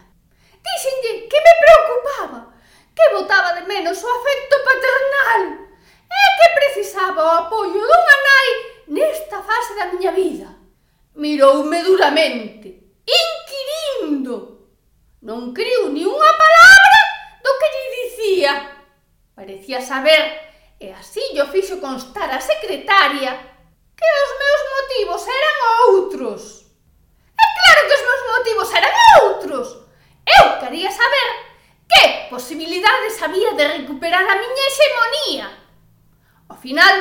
Díxenlle 0.63 1.27
que 1.27 1.39
me 1.43 1.55
preocupaba, 1.59 2.48
que 2.99 3.15
botaba 3.15 3.53
de 3.53 3.63
menos 3.63 4.03
o 4.03 4.09
afecto 4.09 4.57
paternal 4.67 5.43
e 6.11 6.23
que 6.39 6.49
precisaba 6.59 7.23
o 7.23 7.37
apoio 7.47 7.79
dunha 7.79 8.19
nai 8.27 8.49
nesta 8.91 9.39
fase 9.39 9.79
da 9.79 9.87
miña 9.87 10.11
vida. 10.11 10.49
Miroume 11.15 11.79
duramente, 11.87 12.69
inquirindo. 13.07 14.67
Non 15.23 15.55
criu 15.55 15.95
ni 15.95 16.03
unha 16.03 16.33
palabra 16.35 16.99
do 17.39 17.53
que 17.55 17.69
lle 17.71 17.87
dicía. 18.03 18.53
Parecía 19.39 19.79
saber, 19.79 20.23
e 20.83 20.91
así 20.91 21.23
yo 21.39 21.47
fixo 21.47 21.79
constar 21.79 22.27
a 22.35 22.43
secretaria, 22.43 23.31
que 23.95 24.09
os 24.27 24.33
meus 24.43 24.63
motivos 24.75 25.23
eran 25.23 25.57
outros. 25.87 26.41
É 27.39 27.47
claro 27.55 27.81
que 27.87 27.95
os 27.95 28.05
meus 28.11 28.23
motivos 28.35 28.69
eran 28.75 28.95
outros. 29.23 29.67
Eu 30.27 30.59
quería 30.59 30.91
saber 30.91 31.48
Que 31.89 32.29
posibilidades 32.29 33.23
había 33.23 33.53
de 33.53 33.69
recuperar 33.81 34.25
a 34.29 34.37
miña 34.37 34.65
hexemonía? 34.69 35.47
Ao 36.49 36.57
final, 36.57 36.95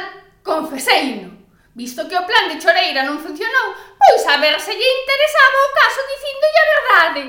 confeseino. 0.43 1.35
Visto 1.75 2.07
que 2.09 2.17
o 2.17 2.25
plan 2.25 2.49
de 2.49 2.57
Choreira 2.57 3.05
non 3.05 3.21
funcionou, 3.21 3.75
pois 4.01 4.23
a 4.25 4.41
ver 4.41 4.57
se 4.57 4.73
lle 4.73 4.89
interesaba 4.97 5.59
o 5.67 5.73
caso 5.77 6.01
dicindolle 6.09 6.59
a 6.59 6.71
verdade. 6.73 7.23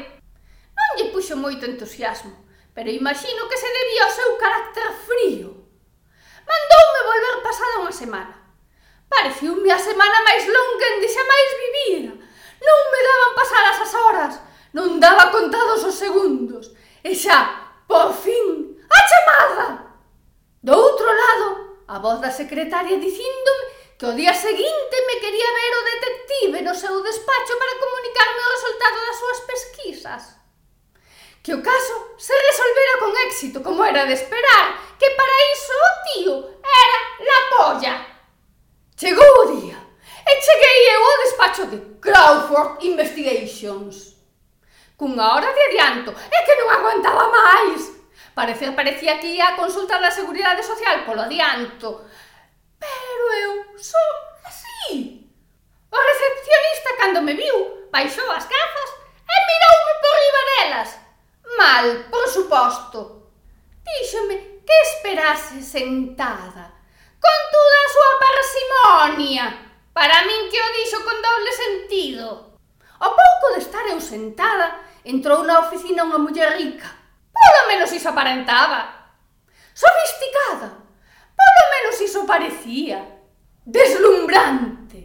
Non 0.72 0.88
lle 0.96 1.10
puxo 1.12 1.36
moito 1.36 1.68
entusiasmo, 1.68 2.32
pero 2.72 2.88
imagino 2.88 3.44
que 3.50 3.60
se 3.60 3.68
debía 3.68 4.02
ao 4.06 4.16
seu 4.16 4.30
carácter 4.40 4.88
frío. 5.04 5.52
Mandoume 6.48 7.00
volver 7.04 7.36
pasada 7.44 7.84
unha 7.84 7.92
semana. 7.92 8.34
Pareciume 9.12 9.68
a 9.68 9.76
semana 9.76 10.24
máis 10.24 10.48
longa 10.48 10.86
en 10.96 11.04
xa 11.04 11.24
máis 11.28 11.50
vivira. 11.60 12.12
Non 12.64 12.80
me 12.88 13.00
daban 13.04 13.32
pasadas 13.36 13.78
as 13.84 13.92
horas, 13.92 14.34
non 14.72 14.96
daba 14.96 15.28
contados 15.28 15.84
os 15.84 15.96
segundos. 15.96 16.72
E 17.04 17.14
xa, 17.14 17.38
por 17.86 18.12
fin, 18.12 18.76
a 18.90 18.98
chamada! 19.08 19.66
Do 20.62 20.74
outro 20.74 21.06
lado, 21.06 21.78
a 21.86 21.98
voz 21.98 22.20
da 22.20 22.30
secretaria 22.30 22.98
dicíndome 22.98 23.64
que 23.96 24.06
o 24.06 24.12
día 24.12 24.34
seguinte 24.34 24.96
me 25.06 25.16
quería 25.22 25.50
ver 25.58 25.72
o 25.74 25.86
detective 25.92 26.62
no 26.62 26.74
seu 26.74 27.02
despacho 27.02 27.54
para 27.58 27.78
comunicarme 27.78 28.40
o 28.42 28.50
resultado 28.50 28.96
das 29.06 29.16
súas 29.16 29.40
pesquisas. 29.40 30.22
Que 31.42 31.54
o 31.54 31.62
caso 31.62 32.14
se 32.18 32.34
resolvera 32.34 32.98
con 32.98 33.16
éxito, 33.26 33.62
como 33.62 33.84
era 33.84 34.04
de 34.04 34.14
esperar, 34.14 34.96
que 34.98 35.10
para 35.10 35.44
iso 35.54 35.72
o 35.72 35.94
tío 36.06 36.34
era 36.62 36.98
la 37.30 37.40
polla. 37.56 37.94
Chegou 38.96 39.46
o 39.46 39.60
día 39.60 39.78
e 40.26 40.42
cheguei 40.42 40.94
eu 40.94 41.04
ao 41.04 41.22
despacho 41.22 41.66
de 41.66 41.78
Crawford 42.00 42.84
Investigations 42.84 44.17
cunha 44.98 45.32
hora 45.32 45.54
de 45.54 45.62
adianto. 45.62 46.10
É 46.10 46.38
que 46.42 46.58
non 46.58 46.74
aguantaba 46.74 47.30
máis. 47.30 47.94
Parecía, 48.34 48.74
parecía 48.74 49.18
que 49.22 49.30
ia 49.38 49.54
a 49.54 49.56
consulta 49.56 50.02
da 50.02 50.10
Seguridade 50.10 50.66
Social 50.66 51.06
polo 51.06 51.22
adianto. 51.22 52.02
Pero 52.82 53.24
eu 53.46 53.52
son 53.78 54.10
así. 54.42 55.22
O 55.90 55.96
recepcionista, 55.96 56.98
cando 56.98 57.22
me 57.22 57.34
viu, 57.38 57.88
baixou 57.94 58.26
as 58.34 58.44
gafas 58.50 58.90
e 59.22 59.36
miroume 59.46 59.94
por 60.02 60.14
riba 60.18 60.42
delas. 60.50 60.90
Mal, 61.56 61.86
por 62.10 62.26
suposto. 62.26 62.98
Díxome 63.86 64.62
que 64.66 64.76
esperase 64.82 65.62
sentada, 65.62 66.74
con 67.22 67.38
toda 67.54 67.76
a 67.86 67.92
súa 67.94 68.12
parsimonia. 68.20 69.46
Para 69.94 70.26
min 70.26 70.50
que 70.50 70.60
o 70.60 70.72
dixo 70.76 70.98
con 71.06 71.18
doble 71.22 71.52
sentido. 71.54 72.26
Ao 73.00 73.14
pouco 73.14 73.54
de 73.54 73.60
estar 73.62 73.86
eu 73.86 74.00
sentada, 74.00 74.88
entrou 75.04 75.42
na 75.44 75.60
oficina 75.66 76.04
unha 76.04 76.18
muller 76.18 76.56
rica. 76.56 76.88
Polo 77.30 77.60
menos 77.68 77.92
iso 77.92 78.08
aparentaba. 78.10 79.14
Sofisticada. 79.74 80.68
Polo 81.38 81.64
menos 81.74 81.96
iso 82.00 82.26
parecía. 82.26 82.98
Deslumbrante. 83.64 85.00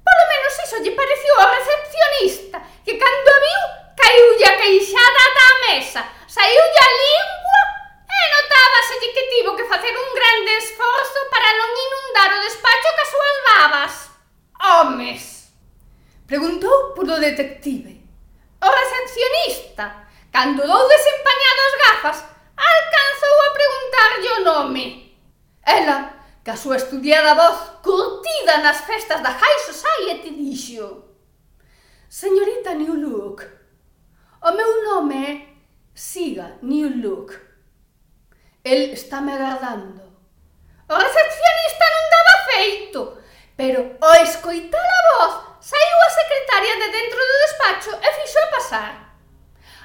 Polo 0.00 0.24
menos 0.32 0.54
iso 0.64 0.80
lle 0.80 0.92
pareceu 0.96 1.34
ao 1.36 1.52
recepcionista 1.52 2.58
que 2.84 2.96
cando 2.96 3.28
a 3.28 3.38
viu 3.44 3.62
caiulle 3.98 4.46
a 4.48 4.56
queixada 4.56 5.20
ata 5.28 5.44
a 5.44 5.58
mesa, 5.68 6.00
saiulle 6.26 6.80
a 6.80 6.90
lingua 7.02 7.60
e 8.08 8.20
notábaselle 8.32 9.12
que 9.12 9.24
tivo 9.28 9.56
que 9.56 9.68
facer 9.68 9.92
un 9.92 10.10
grande 10.14 10.56
esforzo 10.56 11.20
para 11.28 11.50
non 11.58 11.70
inundar 11.76 12.30
o 12.38 12.44
despacho 12.46 12.88
cas 12.96 13.10
súas 13.12 13.36
babas. 13.50 13.92
Homes! 14.62 15.52
Preguntou 16.26 16.94
polo 16.94 17.18
detective 17.20 17.97
festa. 19.78 20.08
Cando 20.32 20.66
dous 20.66 20.88
desempañados 20.88 21.72
gafas, 21.84 22.24
alcanzou 22.56 23.36
a 23.46 23.54
preguntarlle 23.58 24.30
o 24.32 24.44
nome. 24.44 24.84
Ela, 25.64 26.14
que 26.44 26.50
a 26.50 26.56
súa 26.56 26.76
estudiada 26.76 27.34
voz 27.34 27.58
curtida 27.82 28.58
nas 28.58 28.80
festas 28.80 29.22
da 29.22 29.30
High 29.30 29.60
Society, 29.60 30.30
dixo 30.30 31.04
Señorita 32.08 32.74
New 32.74 32.94
Look, 32.94 33.42
o 34.42 34.50
meu 34.52 34.84
nome 34.84 35.16
é 35.26 35.46
Siga 35.94 36.58
New 36.62 36.90
Look. 37.02 37.32
El 38.64 38.92
está 38.92 39.20
me 39.20 39.32
agardando. 39.32 40.02
O 40.88 40.94
recepcionista 40.94 41.84
non 41.94 42.06
daba 42.14 42.36
feito, 42.52 43.00
pero 43.56 43.96
ao 44.00 44.14
escoitar 44.24 44.88
a 44.98 45.02
voz 45.08 45.32
saiu 45.60 45.98
a 46.06 46.10
secretaria 46.10 46.74
de 46.76 46.88
dentro 46.92 47.18
do 47.18 47.40
despacho 47.44 47.92
e 48.02 48.08
fixo 48.20 48.38
a 48.38 48.46
pasar. 48.46 49.07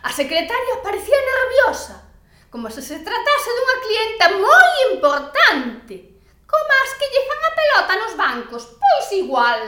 A 0.03 0.11
secretaria 0.11 0.83
parecía 0.83 1.15
nerviosa, 1.15 2.03
como 2.51 2.69
se 2.69 2.81
se 2.81 2.99
tratase 2.99 3.49
dunha 3.55 3.77
clienta 3.83 4.25
moi 4.35 4.69
importante. 4.91 5.95
Como 6.43 6.71
as 6.83 6.91
que 6.99 7.07
lle 7.07 7.23
fan 7.23 7.41
a 7.47 7.55
pelota 7.55 7.93
nos 7.95 8.13
bancos, 8.19 8.63
pois 8.75 9.07
igual. 9.15 9.63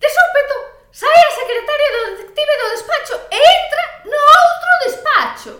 De 0.00 0.08
súpeto, 0.08 0.56
sai 0.96 1.20
a 1.28 1.36
secretaria 1.36 1.90
do 1.92 2.00
detective 2.16 2.54
do 2.56 2.72
despacho 2.72 3.14
e 3.28 3.36
entra 3.36 3.84
no 4.08 4.20
outro 4.40 4.70
despacho, 4.88 5.52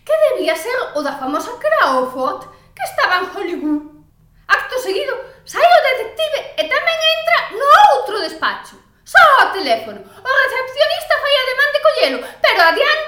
que 0.00 0.22
debía 0.32 0.56
ser 0.56 0.96
o 0.96 1.04
da 1.04 1.20
famosa 1.20 1.60
Crawford, 1.60 2.48
que 2.72 2.84
estaba 2.88 3.20
en 3.20 3.30
Hollywood. 3.36 3.84
Acto 4.48 4.80
seguido, 4.80 5.12
sai 5.44 5.60
o 5.60 5.84
detective 5.92 6.40
e 6.56 6.62
tamén 6.64 6.98
entra 7.14 7.38
no 7.60 7.68
outro 7.92 8.16
despacho. 8.24 8.80
Só 9.06 9.22
o 9.44 9.52
teléfono. 9.54 10.02
O 10.02 10.30
recepcionista 10.42 11.14
fai 11.22 11.34
ademán 11.38 11.70
de 11.70 11.84
collelo, 11.86 12.18
pero 12.42 12.60
adiante 12.64 13.05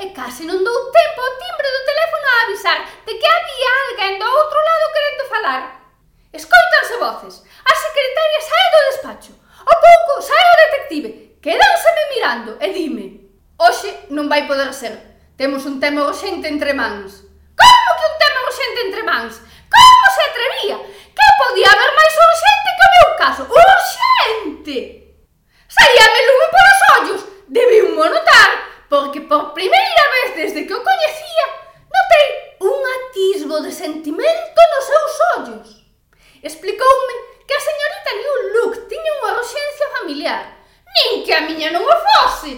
e 0.00 0.16
case 0.16 0.48
non 0.48 0.64
dou 0.64 0.78
tempo 0.88 1.18
ao 1.20 1.36
timbre 1.36 1.68
do 1.68 1.82
teléfono 1.84 2.26
a 2.26 2.40
avisar 2.48 2.78
de 3.04 3.12
que 3.20 3.28
había 3.28 3.70
alguén 3.84 4.16
do 4.16 4.24
outro 4.24 4.56
lado 4.56 4.92
querendo 4.96 5.24
falar. 5.28 5.60
Escoitanse 6.32 6.96
voces. 6.96 7.34
A 7.44 7.72
secretaria 7.76 8.40
sae 8.40 8.66
do 8.72 8.80
despacho. 8.88 9.32
O 9.60 9.74
pouco 9.76 10.24
sae 10.24 10.40
o 10.40 10.60
detective. 10.64 11.36
Quedánseme 11.44 12.02
mirando 12.16 12.50
e 12.60 12.66
dime 12.72 13.06
Oxe 13.60 14.08
non 14.08 14.24
vai 14.24 14.48
poder 14.48 14.72
ser. 14.72 14.96
Temos 15.36 15.68
un 15.68 15.76
tema 15.76 16.08
urxente 16.08 16.48
entre 16.48 16.72
mans. 16.72 17.20
Como 17.52 17.88
que 18.00 18.06
un 18.08 18.16
tema 18.16 18.40
urxente 18.48 18.80
entre 18.88 19.04
mans? 19.04 19.36
Como 19.68 20.04
se 20.16 20.22
atrevía? 20.24 20.76
Que 21.12 21.26
podía 21.36 21.68
haber 21.68 21.92
máis 21.92 22.14
urxente 22.16 22.68
que 22.72 22.84
o 22.88 22.92
meu 22.96 23.08
caso? 23.20 23.42
Urxente! 23.44 24.78
Saíame 25.68 26.20
lume 26.24 26.46
polos 26.48 26.80
ollos. 26.96 27.22
Debín 27.52 28.00
notar 28.00 28.69
porque 28.90 29.20
por 29.20 29.54
primeira 29.54 30.04
vez 30.14 30.36
desde 30.36 30.66
que 30.66 30.74
o 30.74 30.82
coñecía 30.82 31.46
notei 31.94 32.28
un 32.58 32.78
atisbo 32.98 33.56
de 33.62 33.70
sentimento 33.70 34.60
nos 34.74 34.84
seus 34.90 35.14
ollos. 35.36 35.68
Explicoume 36.42 37.14
que 37.46 37.54
a 37.54 37.66
señorita 37.70 38.10
New 38.18 38.36
Look 38.54 38.74
tiña 38.90 39.12
unha 39.22 39.38
urxencia 39.38 39.86
familiar, 39.94 40.42
nin 40.90 41.22
que 41.22 41.32
a 41.38 41.46
miña 41.46 41.70
non 41.70 41.86
o 41.86 41.96
fose. 42.02 42.52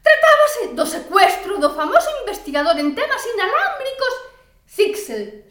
Tratábase 0.00 0.72
do 0.72 0.88
secuestro 0.88 1.60
do 1.60 1.68
famoso 1.68 2.08
investigador 2.24 2.80
en 2.80 2.96
temas 2.96 3.20
inalámbricos 3.28 4.14
Zixel, 4.64 5.44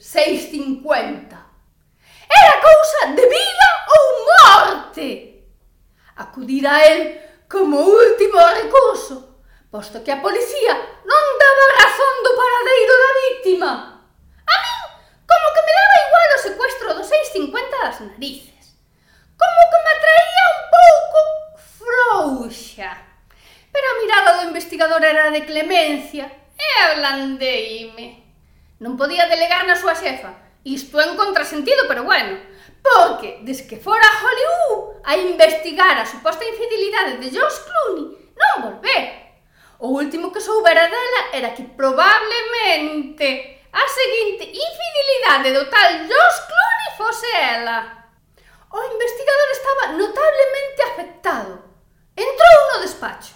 posto 9.89 10.03
que 10.03 10.11
a 10.11 10.21
policía 10.21 10.73
non 11.01 11.23
daba 11.41 11.65
razón 11.81 12.15
do 12.21 12.37
paradeiro 12.37 12.93
da 12.93 13.11
víctima. 13.25 13.71
A 14.45 14.55
min, 14.61 14.81
como 15.25 15.47
que 15.49 15.65
me 15.65 15.73
daba 15.73 15.97
igual 16.05 16.29
o 16.29 16.43
secuestro 16.45 16.87
dos 16.93 17.09
6.50 17.09 17.49
das 17.81 17.97
narices. 18.05 18.77
Como 19.33 19.61
que 19.65 19.79
me 19.81 19.91
atraía 19.97 20.45
un 20.53 20.63
pouco 20.77 21.19
frouxa. 21.57 22.91
Pero 23.73 23.85
a 23.89 23.97
mirada 23.97 24.29
do 24.37 24.47
investigador 24.53 25.01
era 25.01 25.33
de 25.33 25.41
clemencia 25.49 26.29
e 26.53 26.67
ablandeime. 26.85 28.29
Non 28.77 28.93
podía 28.93 29.25
delegar 29.25 29.65
na 29.65 29.73
súa 29.73 29.97
xefa. 29.97 30.37
Isto 30.69 31.01
é 31.01 31.09
un 31.09 31.17
contrasentido, 31.17 31.89
pero 31.89 32.05
bueno. 32.05 32.37
Porque, 32.85 33.41
desde 33.41 33.65
que 33.65 33.81
fora 33.81 34.05
a 34.05 34.17
Hollywood 34.21 35.01
a 35.01 35.17
investigar 35.17 35.97
a 35.97 36.05
suposta 36.05 36.45
infidelidade 36.45 37.17
de 37.17 37.33
George 37.33 37.57
Clooney, 37.65 38.05
non 38.37 38.69
volver. 38.69 39.18
O 39.79 39.95
último 39.95 40.29
que 40.29 40.41
soubera 40.41 40.89
dela 40.89 41.29
era 41.31 41.51
que 41.51 41.63
probablemente 41.63 43.63
a 43.71 43.87
seguinte 43.87 44.51
infidelidade 44.51 45.53
do 45.53 45.69
tal 45.69 45.89
George 46.05 46.41
Clooney 46.47 46.97
fose 46.97 47.31
ela. 47.31 48.09
O 48.71 48.83
investigador 48.83 49.49
estaba 49.51 49.87
notablemente 49.93 50.81
afectado. 50.81 51.63
Entrou 52.17 52.73
no 52.73 52.81
despacho. 52.81 53.33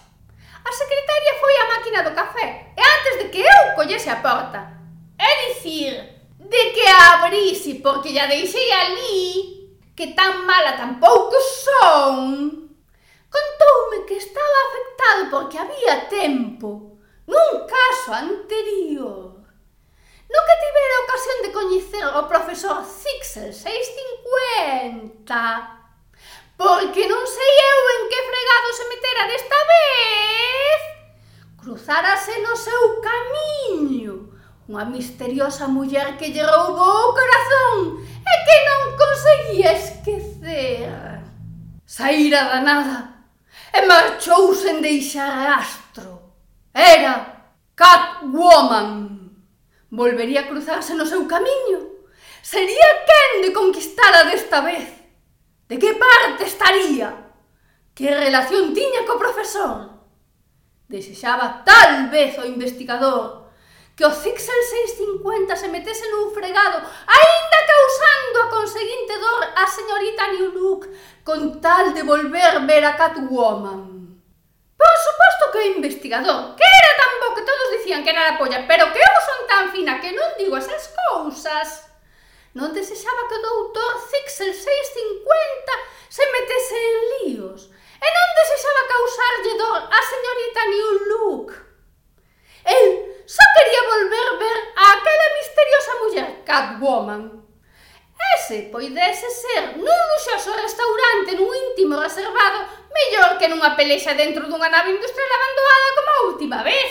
A 0.66 0.72
secretaria 0.72 1.40
foi 1.40 1.56
á 1.56 1.68
máquina 1.68 2.04
do 2.04 2.16
café 2.16 2.74
e 2.76 2.82
antes 2.82 3.18
de 3.20 3.30
que 3.30 3.40
eu 3.40 3.76
collese 3.76 4.10
a 4.10 4.18
porta, 4.18 4.74
é 5.18 5.48
dicir, 5.48 5.94
de 6.40 6.70
que 6.72 6.88
a 6.88 7.14
abrise 7.14 7.76
porque 7.76 8.12
ya 8.12 8.28
deixei 8.28 8.72
ali, 8.72 9.78
que 9.96 10.08
tan 10.08 10.46
mala 10.46 10.74
tampouco 10.74 11.40
son, 11.40 12.63
Contoume 13.34 14.06
que 14.06 14.18
estaba 14.18 14.58
afectado 14.68 15.22
porque 15.32 15.58
había 15.58 16.08
tempo 16.10 16.70
nun 17.26 17.66
caso 17.66 18.14
anterior 18.14 19.42
no 20.34 20.40
que 20.46 20.56
tivera 20.64 21.04
ocasión 21.06 21.38
de 21.42 21.54
coñecer 21.54 22.06
o 22.20 22.28
profesor 22.28 22.84
Zixel 22.84 23.54
650 23.54 25.26
porque 26.58 27.08
non 27.10 27.24
sei 27.26 27.54
eu 27.74 27.82
en 27.96 28.02
que 28.12 28.28
fregado 28.28 28.70
se 28.76 28.86
metera 28.92 29.24
desta 29.32 29.60
vez 29.72 30.80
cruzárase 31.58 32.34
no 32.44 32.54
seu 32.60 33.00
camiño 33.02 34.30
unha 34.68 34.86
misteriosa 34.86 35.66
muller 35.68 36.18
que 36.20 36.30
lle 36.30 36.44
roubou 36.44 37.10
o 37.10 37.16
corazón 37.16 38.02
e 38.04 38.34
que 38.46 38.58
non 38.64 38.82
conseguía 38.96 39.76
esquecer. 39.76 40.88
Saíra 41.84 42.48
da 42.48 42.60
nada 42.64 43.13
e 43.74 43.80
marchou 43.86 44.54
sen 44.54 44.82
deixar 44.82 45.50
rastro. 45.50 46.22
Era 46.74 47.14
Catwoman. 47.76 49.34
Volvería 49.90 50.42
a 50.42 50.48
cruzarse 50.48 50.94
no 50.94 51.06
seu 51.06 51.26
camiño. 51.28 51.80
Sería 52.42 52.90
quen 53.08 53.42
de 53.42 53.52
conquistara 53.54 54.26
desta 54.30 54.62
vez. 54.62 54.90
De 55.68 55.80
que 55.80 55.94
parte 55.96 56.46
estaría? 56.46 57.34
Que 57.96 58.14
relación 58.14 58.74
tiña 58.74 59.06
co 59.06 59.18
profesor? 59.18 59.90
Desexaba 60.88 61.64
tal 61.66 62.10
vez 62.10 62.38
o 62.38 62.46
investigador 62.46 63.43
que 63.96 64.06
o 64.06 64.12
Zixel 64.12 64.62
650 64.98 65.56
se 65.56 65.68
metese 65.70 66.10
nun 66.10 66.34
fregado, 66.34 66.82
aínda 66.82 67.60
causando 67.62 68.38
a 68.42 68.50
conseguinte 68.50 69.14
dor 69.22 69.42
a 69.54 69.66
señorita 69.70 70.34
New 70.34 70.50
Look, 70.58 70.90
con 71.22 71.62
tal 71.62 71.94
de 71.94 72.02
volver 72.02 72.66
ver 72.66 72.84
a 72.86 72.98
Catwoman. 72.98 74.18
Por 74.74 74.96
suposto 74.98 75.44
que 75.54 75.58
o 75.62 75.70
investigador, 75.78 76.58
que 76.58 76.66
era 76.66 76.92
tan 76.98 77.14
bo 77.22 77.36
que 77.38 77.46
todos 77.46 77.72
dicían 77.78 78.02
que 78.02 78.10
era 78.10 78.34
a 78.34 78.38
polla, 78.38 78.66
pero 78.66 78.90
que 78.90 78.98
eu 78.98 79.16
son 79.22 79.42
tan 79.46 79.66
fina 79.70 80.02
que 80.02 80.10
non 80.10 80.42
digo 80.42 80.58
esas 80.58 80.90
cousas, 81.14 81.86
non 82.58 82.74
desexaba 82.74 83.30
que 83.30 83.38
o 83.38 83.46
doutor 83.46 83.94
Zixel 84.10 84.58
650 84.58 86.10
se 86.10 86.26
metese 86.34 86.78
en 86.82 86.98
líos, 87.14 87.70
e 88.02 88.08
non 88.10 88.30
desexaba 88.42 88.90
causarlle 88.90 89.54
dor 89.62 89.82
a 89.86 90.00
señorita 90.02 90.62
New 90.66 90.92
Look. 91.14 91.48
El 92.66 93.03
só 93.26 93.44
quería 93.56 93.82
volver 93.84 94.40
ver 94.40 94.58
a 94.76 94.94
aquela 94.94 95.28
misteriosa 95.38 95.94
muller 96.02 96.44
Catwoman. 96.44 97.44
Ese 98.36 98.70
poidese 98.72 99.30
ser 99.30 99.78
nun 99.78 100.02
luxoso 100.12 100.52
restaurante 100.58 101.36
nun 101.36 101.52
íntimo 101.54 102.00
reservado, 102.00 102.60
mellor 102.92 103.38
que 103.40 103.48
nunha 103.48 103.76
pelexa 103.76 104.14
dentro 104.14 104.48
dunha 104.48 104.70
nave 104.70 104.96
industrial 104.96 105.32
abandonada 105.32 105.90
como 105.98 106.10
a 106.12 106.24
última 106.32 106.60
vez. 106.64 106.90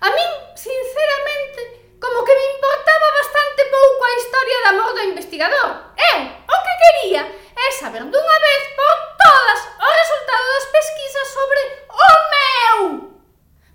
A 0.00 0.08
min, 0.16 0.30
sinceramente, 0.56 1.60
como 2.00 2.24
que 2.24 2.36
me 2.36 2.46
importaba 2.56 3.06
bastante 3.20 3.62
pouco 3.68 4.00
a 4.04 4.16
historia 4.16 4.58
de 4.60 4.68
amor 4.72 4.90
do 4.94 5.02
investigador. 5.12 5.70
Eu, 6.12 6.20
o 6.24 6.56
que 6.64 6.74
quería 6.82 7.22
é 7.26 7.66
saber 7.76 8.04
dunha 8.04 8.38
vez 8.48 8.62
por 8.76 8.94
todas 9.20 9.60
o 9.76 9.88
resultado 10.00 10.46
das 10.56 10.66
pesquisas 10.72 11.26
sobre 11.36 11.60
o 11.88 12.10
meu 12.32 13.19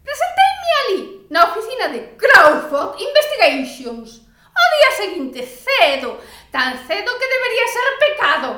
Presenteime 0.06 0.70
ali, 0.82 1.28
na 1.32 1.50
oficina 1.50 1.89
de 1.89 2.15
Crawford 2.15 3.02
Investigations, 3.02 4.22
o 4.54 4.63
día 4.78 4.91
seguinte 4.96 5.41
cedo, 5.41 6.22
tan 6.52 6.78
cedo 6.88 7.18
que 7.20 7.28
debería 7.28 7.68
ser 7.68 7.88
pecado. 8.00 8.50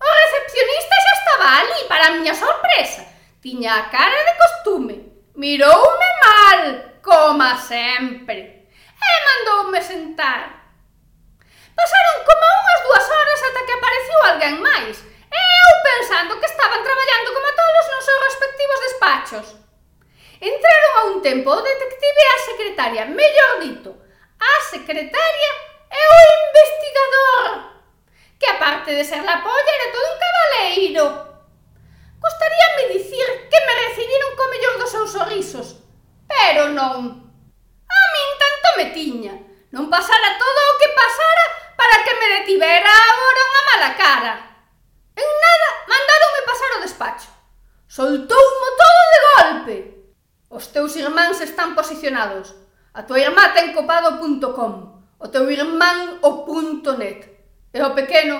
O 0.00 0.08
recepcionista 0.24 0.96
xa 1.04 1.12
estaba 1.20 1.46
ali, 1.60 1.84
para 1.84 2.06
a 2.06 2.14
miña 2.16 2.34
sorpresa. 2.34 3.04
Tiña 3.40 3.76
a 3.76 3.90
cara 3.90 4.24
de 4.24 4.34
costume. 4.42 4.96
Miroume 5.36 6.10
mal, 6.24 6.60
como 7.02 7.44
sempre. 7.60 8.68
E 8.96 9.12
mandoume 9.28 9.80
sentar. 9.82 10.64
Pasaron 11.76 12.24
como 12.24 12.44
unhas 12.58 12.80
dúas 12.86 13.06
horas 13.10 13.40
ata 13.44 13.66
que 13.66 13.76
apareceu 13.76 14.20
alguén 14.24 14.56
máis, 14.62 14.96
e 15.28 15.38
eu 15.38 15.70
pensando 15.84 16.38
que 16.40 16.46
estaban 16.46 16.80
traballando 16.80 17.28
como 17.34 17.50
todos 17.52 17.84
nos 17.92 18.04
seus 18.08 18.20
respectivos 18.28 18.80
despachos. 18.86 19.63
Entraron 20.44 20.92
a 21.00 21.04
un 21.08 21.22
tempo 21.22 21.48
o 21.48 21.62
detective 21.64 22.20
e 22.20 22.28
a 22.28 22.44
secretaria, 22.44 23.08
mellor 23.08 23.64
dito, 23.64 23.96
a 24.36 24.60
secretaria 24.68 25.52
e 25.88 26.00
o 26.04 26.18
investigador, 26.44 27.48
que 28.36 28.48
aparte 28.52 28.92
de 28.92 29.08
ser 29.08 29.24
la 29.24 29.40
polla 29.40 29.72
era 29.72 29.88
todo 29.88 30.04
un 30.12 30.20
cabaleiro. 30.20 31.04
Gostaríame 32.20 32.92
dicir 32.92 33.24
que 33.48 33.56
me 33.64 33.74
recibiron 33.88 34.36
co 34.36 34.44
mellor 34.52 34.74
dos 34.76 34.92
seus 34.92 35.16
sorrisos, 35.16 35.80
pero 36.28 36.68
non. 36.68 37.24
A 37.88 38.00
min 38.12 38.30
tanto 38.36 38.68
me 38.76 38.86
tiña, 38.92 39.32
non 39.72 39.88
pasara 39.88 40.36
todo 40.36 40.60
o 40.60 40.76
que 40.76 40.92
pasara 40.92 41.72
para 41.72 42.04
que 42.04 42.12
me 42.20 42.28
detivera 42.36 42.92
agora 42.92 43.48
unha 43.48 43.62
mala 43.72 43.90
cara. 43.96 44.34
En 45.16 45.24
nada, 45.24 45.68
mandaronme 45.88 46.40
pasar 46.44 46.70
o 46.76 46.84
despacho. 46.84 47.32
Soltoumo 47.88 48.68
todo 48.76 49.00
de 49.08 49.20
golpe. 49.32 49.93
Os 50.54 50.70
teus 50.70 50.94
irmáns 50.94 51.42
están 51.42 51.74
posicionados. 51.74 52.54
A 52.94 53.02
tua 53.02 53.18
irmá 53.18 53.50
ten 53.50 53.74
copado 53.74 54.22
o 54.22 54.52
com, 54.54 55.02
o 55.18 55.26
teu 55.26 55.50
irmán 55.50 56.22
o 56.22 56.46
punto 56.46 56.94
net 56.94 57.26
e 57.74 57.82
o 57.82 57.90
pequeno 57.90 58.38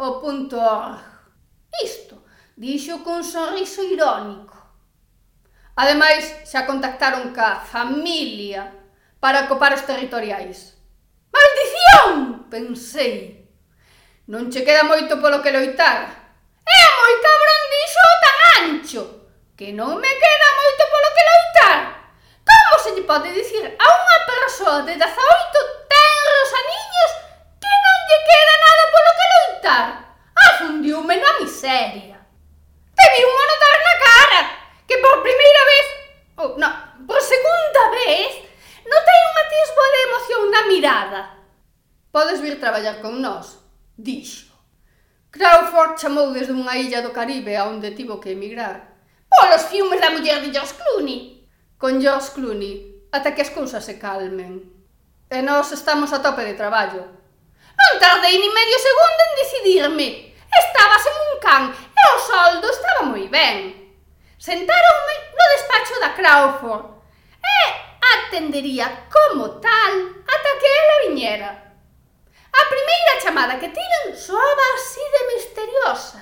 o 0.00 0.16
punto 0.16 0.56
org. 0.56 0.96
Isto, 1.84 2.24
dixo 2.56 3.04
cun 3.04 3.20
sorriso 3.20 3.84
irónico. 3.84 4.56
Ademais, 5.76 6.24
xa 6.48 6.64
contactaron 6.64 7.36
ca 7.36 7.60
familia 7.60 8.72
para 9.20 9.44
copar 9.44 9.76
os 9.76 9.84
territoriais. 9.84 10.72
Maldición! 11.28 12.48
Pensei. 12.48 13.44
Non 14.24 14.48
che 14.48 14.64
queda 14.64 14.88
moito 14.88 15.20
polo 15.20 15.44
que 15.44 15.52
loitar. 15.52 16.00
É 16.64 16.82
moi 16.96 17.14
cabrón 17.20 17.62
dixo 17.68 18.04
tan 18.24 18.36
ancho! 18.56 19.21
que 19.62 19.70
non 19.70 19.94
me 20.02 20.10
queda 20.10 20.58
moito 20.58 20.82
polo 20.90 21.08
que 21.14 21.22
loitar. 21.22 21.78
Como 22.42 22.74
se 22.82 22.90
lle 22.98 23.06
pode 23.06 23.30
dicir 23.30 23.62
a 23.62 23.86
unha 23.94 24.18
persoa 24.26 24.82
de 24.82 24.98
18 24.98 25.06
tenros 25.86 26.48
aniños 26.50 27.10
que 27.62 27.70
non 27.70 27.96
lle 28.10 28.18
queda 28.26 28.54
nada 28.58 28.84
polo 28.90 29.12
que 29.14 29.26
loitar? 29.30 29.86
Afundiume 30.50 31.14
na 31.14 31.38
miseria. 31.38 32.18
Te 32.90 33.04
vi 33.14 33.22
un 33.22 33.38
notar 33.38 33.76
na 33.86 33.94
cara 34.02 34.40
que 34.82 34.98
por 34.98 35.22
primeira 35.22 35.62
vez, 35.70 35.86
ou 36.42 36.48
oh, 36.50 36.52
non, 36.58 36.74
por 37.06 37.22
segunda 37.22 37.82
vez, 37.94 38.42
notei 38.82 39.20
un 39.30 39.36
atisbo 39.46 39.82
de 39.94 40.00
emoción 40.10 40.42
na 40.50 40.62
mirada. 40.66 41.20
Podes 42.10 42.42
vir 42.42 42.58
traballar 42.58 42.98
con 42.98 43.22
nós, 43.22 43.62
dixo. 43.94 44.50
Crawford 45.30 46.02
chamou 46.02 46.34
desde 46.34 46.50
unha 46.50 46.74
illa 46.74 46.98
do 46.98 47.14
Caribe 47.14 47.54
a 47.54 47.70
onde 47.70 47.94
tivo 47.94 48.18
que 48.18 48.34
emigrar 48.34 48.91
polos 49.42 49.62
filmes 49.66 50.00
da 50.00 50.10
muller 50.10 50.40
de 50.40 50.52
George 50.52 50.74
Clooney. 50.74 51.48
Con 51.78 52.00
George 52.00 52.30
Clooney, 52.30 53.08
ata 53.10 53.34
que 53.34 53.42
as 53.42 53.50
cousas 53.50 53.84
se 53.84 53.98
calmen. 53.98 54.70
E 55.28 55.42
nós 55.42 55.72
estamos 55.72 56.12
a 56.12 56.22
tope 56.22 56.44
de 56.44 56.54
traballo. 56.54 57.02
Non 57.74 57.98
tardei 57.98 58.38
ni 58.38 58.48
medio 58.48 58.78
segundo 58.78 59.20
en 59.26 59.32
decidirme. 59.42 60.08
Estabas 60.46 61.04
en 61.10 61.16
un 61.26 61.34
can 61.40 61.64
e 61.72 62.02
o 62.14 62.18
soldo 62.22 62.66
estaba 62.70 63.10
moi 63.10 63.26
ben. 63.26 63.74
Sentáronme 64.38 65.14
no 65.34 65.44
despacho 65.56 65.94
da 65.98 66.14
Crawford 66.14 66.86
e 67.42 67.58
atendería 68.14 69.08
como 69.10 69.58
tal 69.58 69.92
ata 70.22 70.52
que 70.60 70.68
ela 70.70 71.02
viñera. 71.08 71.50
A 72.52 72.62
primeira 72.68 73.12
chamada 73.18 73.58
que 73.58 73.72
tiran 73.74 74.14
soaba 74.14 74.66
así 74.76 75.02
de 75.02 75.22
misteriosa. 75.34 76.20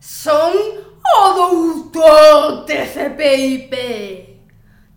Son 0.00 0.93
O 1.06 1.32
doutor 1.32 2.64
TCPIP. 2.64 3.74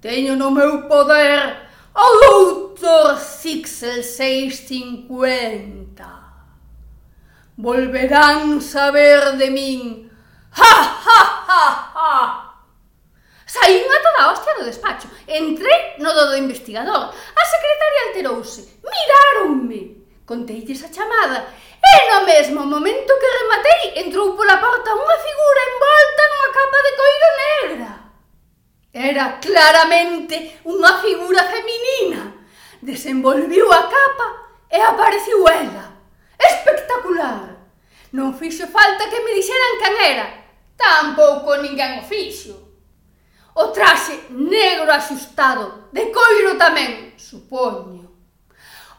Teño 0.02 0.36
no 0.36 0.50
meu 0.52 0.88
poder 0.88 1.68
o 1.94 2.20
doutor 2.22 3.18
Sixel 3.18 4.04
650. 4.04 6.06
Volverán 7.58 8.62
saber 8.62 9.36
de 9.38 9.50
min. 9.50 10.12
¡Ja, 10.52 11.02
ja, 11.06 11.44
ja, 11.48 11.92
ja! 11.96 12.54
Saín 13.48 13.92
a 13.92 14.02
toda 14.02 14.32
hostia 14.32 14.54
do 14.56 14.66
despacho. 14.66 15.08
Entré 15.28 15.96
no 15.98 16.14
do 16.14 16.28
do 16.28 16.38
investigador. 16.38 17.10
A 17.10 17.46
secretaria 17.46 18.08
alterouse. 18.08 18.80
Miráronme. 18.84 19.97
Conteilles 20.28 20.84
a 20.84 20.92
chamada 20.92 21.40
e 21.82 22.12
no 22.12 22.26
mesmo 22.26 22.66
momento 22.66 23.18
que 23.18 23.36
rematei 23.40 24.04
entrou 24.04 24.36
pola 24.36 24.58
porta 24.58 24.92
unha 24.92 25.18
figura 25.24 25.62
envolta 25.72 26.24
nunha 26.28 26.50
capa 26.58 26.80
de 26.84 26.92
coiro 27.00 27.30
negra. 27.46 27.90
Era 28.92 29.26
claramente 29.40 30.60
unha 30.68 31.00
figura 31.00 31.48
feminina. 31.48 32.44
Desenvolviu 32.84 33.72
a 33.72 33.88
capa 33.88 34.28
e 34.68 34.76
apareciu 34.84 35.48
ela. 35.48 35.96
Espectacular. 36.36 37.48
Non 38.12 38.36
fixo 38.36 38.68
falta 38.68 39.08
que 39.08 39.24
me 39.24 39.32
dixeran 39.32 39.80
quen 39.80 39.96
era. 40.12 40.28
Tampouco 40.76 41.56
ninguén 41.64 42.00
o 42.00 42.04
fixo. 42.04 42.52
O 43.56 43.72
traxe 43.72 44.28
negro 44.28 44.92
axustado, 44.92 45.88
de 45.96 46.12
coiro 46.12 46.60
tamén, 46.60 47.16
supoño 47.16 47.97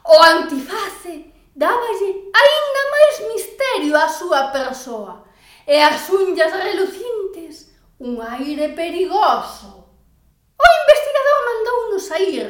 O 0.08 0.16
antiface 0.22 1.28
dáballe 1.52 2.10
aínda 2.32 2.82
máis 2.94 3.16
misterio 3.28 3.92
á 3.92 4.08
súa 4.08 4.48
persoa 4.56 5.28
e 5.68 5.76
as 5.84 6.08
unllas 6.08 6.48
relucintes 6.48 7.76
un 8.00 8.16
aire 8.16 8.72
perigoso. 8.72 9.68
O 10.56 10.64
investigador 10.80 11.38
mandounos 11.44 12.08
sair. 12.08 12.48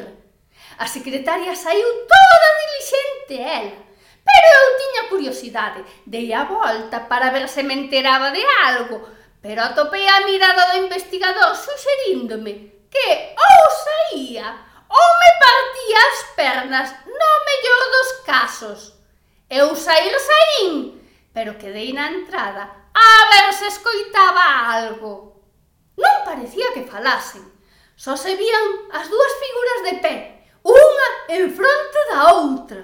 A 0.79 0.87
secretaria 0.87 1.51
saiu 1.59 2.07
toda 2.07 2.57
dilixente 2.63 3.35
ela, 3.43 3.79
pero 4.23 4.47
eu 4.55 4.69
tiña 4.79 5.03
curiosidade, 5.11 5.83
dei 6.07 6.31
a 6.31 6.47
volta 6.47 7.11
para 7.11 7.35
ver 7.35 7.51
se 7.51 7.67
me 7.67 7.75
enteraba 7.75 8.31
de 8.31 8.45
algo, 8.71 9.03
pero 9.43 9.67
atopei 9.67 10.07
a 10.07 10.23
mirada 10.23 10.63
do 10.71 10.87
investigador 10.87 11.59
suxeríndome 11.59 12.87
que 12.87 13.35
ou 13.35 13.63
saía 13.83 14.68
ou 14.89 15.09
me 15.21 15.31
partía 15.45 15.99
as 16.11 16.21
pernas 16.35 16.89
no 17.07 17.31
mellor 17.47 17.83
dos 17.95 18.11
casos. 18.25 18.81
Eu 19.49 19.77
sair 19.77 20.13
saín, 20.19 21.01
pero 21.33 21.57
quedei 21.57 21.93
na 21.93 22.11
entrada 22.11 22.91
a 22.93 23.09
ver 23.31 23.53
se 23.53 23.67
escoitaba 23.69 24.73
algo. 24.73 25.45
Non 25.97 26.25
parecía 26.25 26.73
que 26.75 26.89
falasen, 26.89 27.45
só 27.97 28.17
se 28.17 28.37
vían 28.37 28.67
as 28.93 29.09
dúas 29.11 29.33
figuras 29.43 29.81
de 29.87 29.95
pé, 30.05 30.17
unha 30.63 31.09
en 31.29 31.51
fronte 31.51 32.01
da 32.13 32.21
outra. 32.39 32.83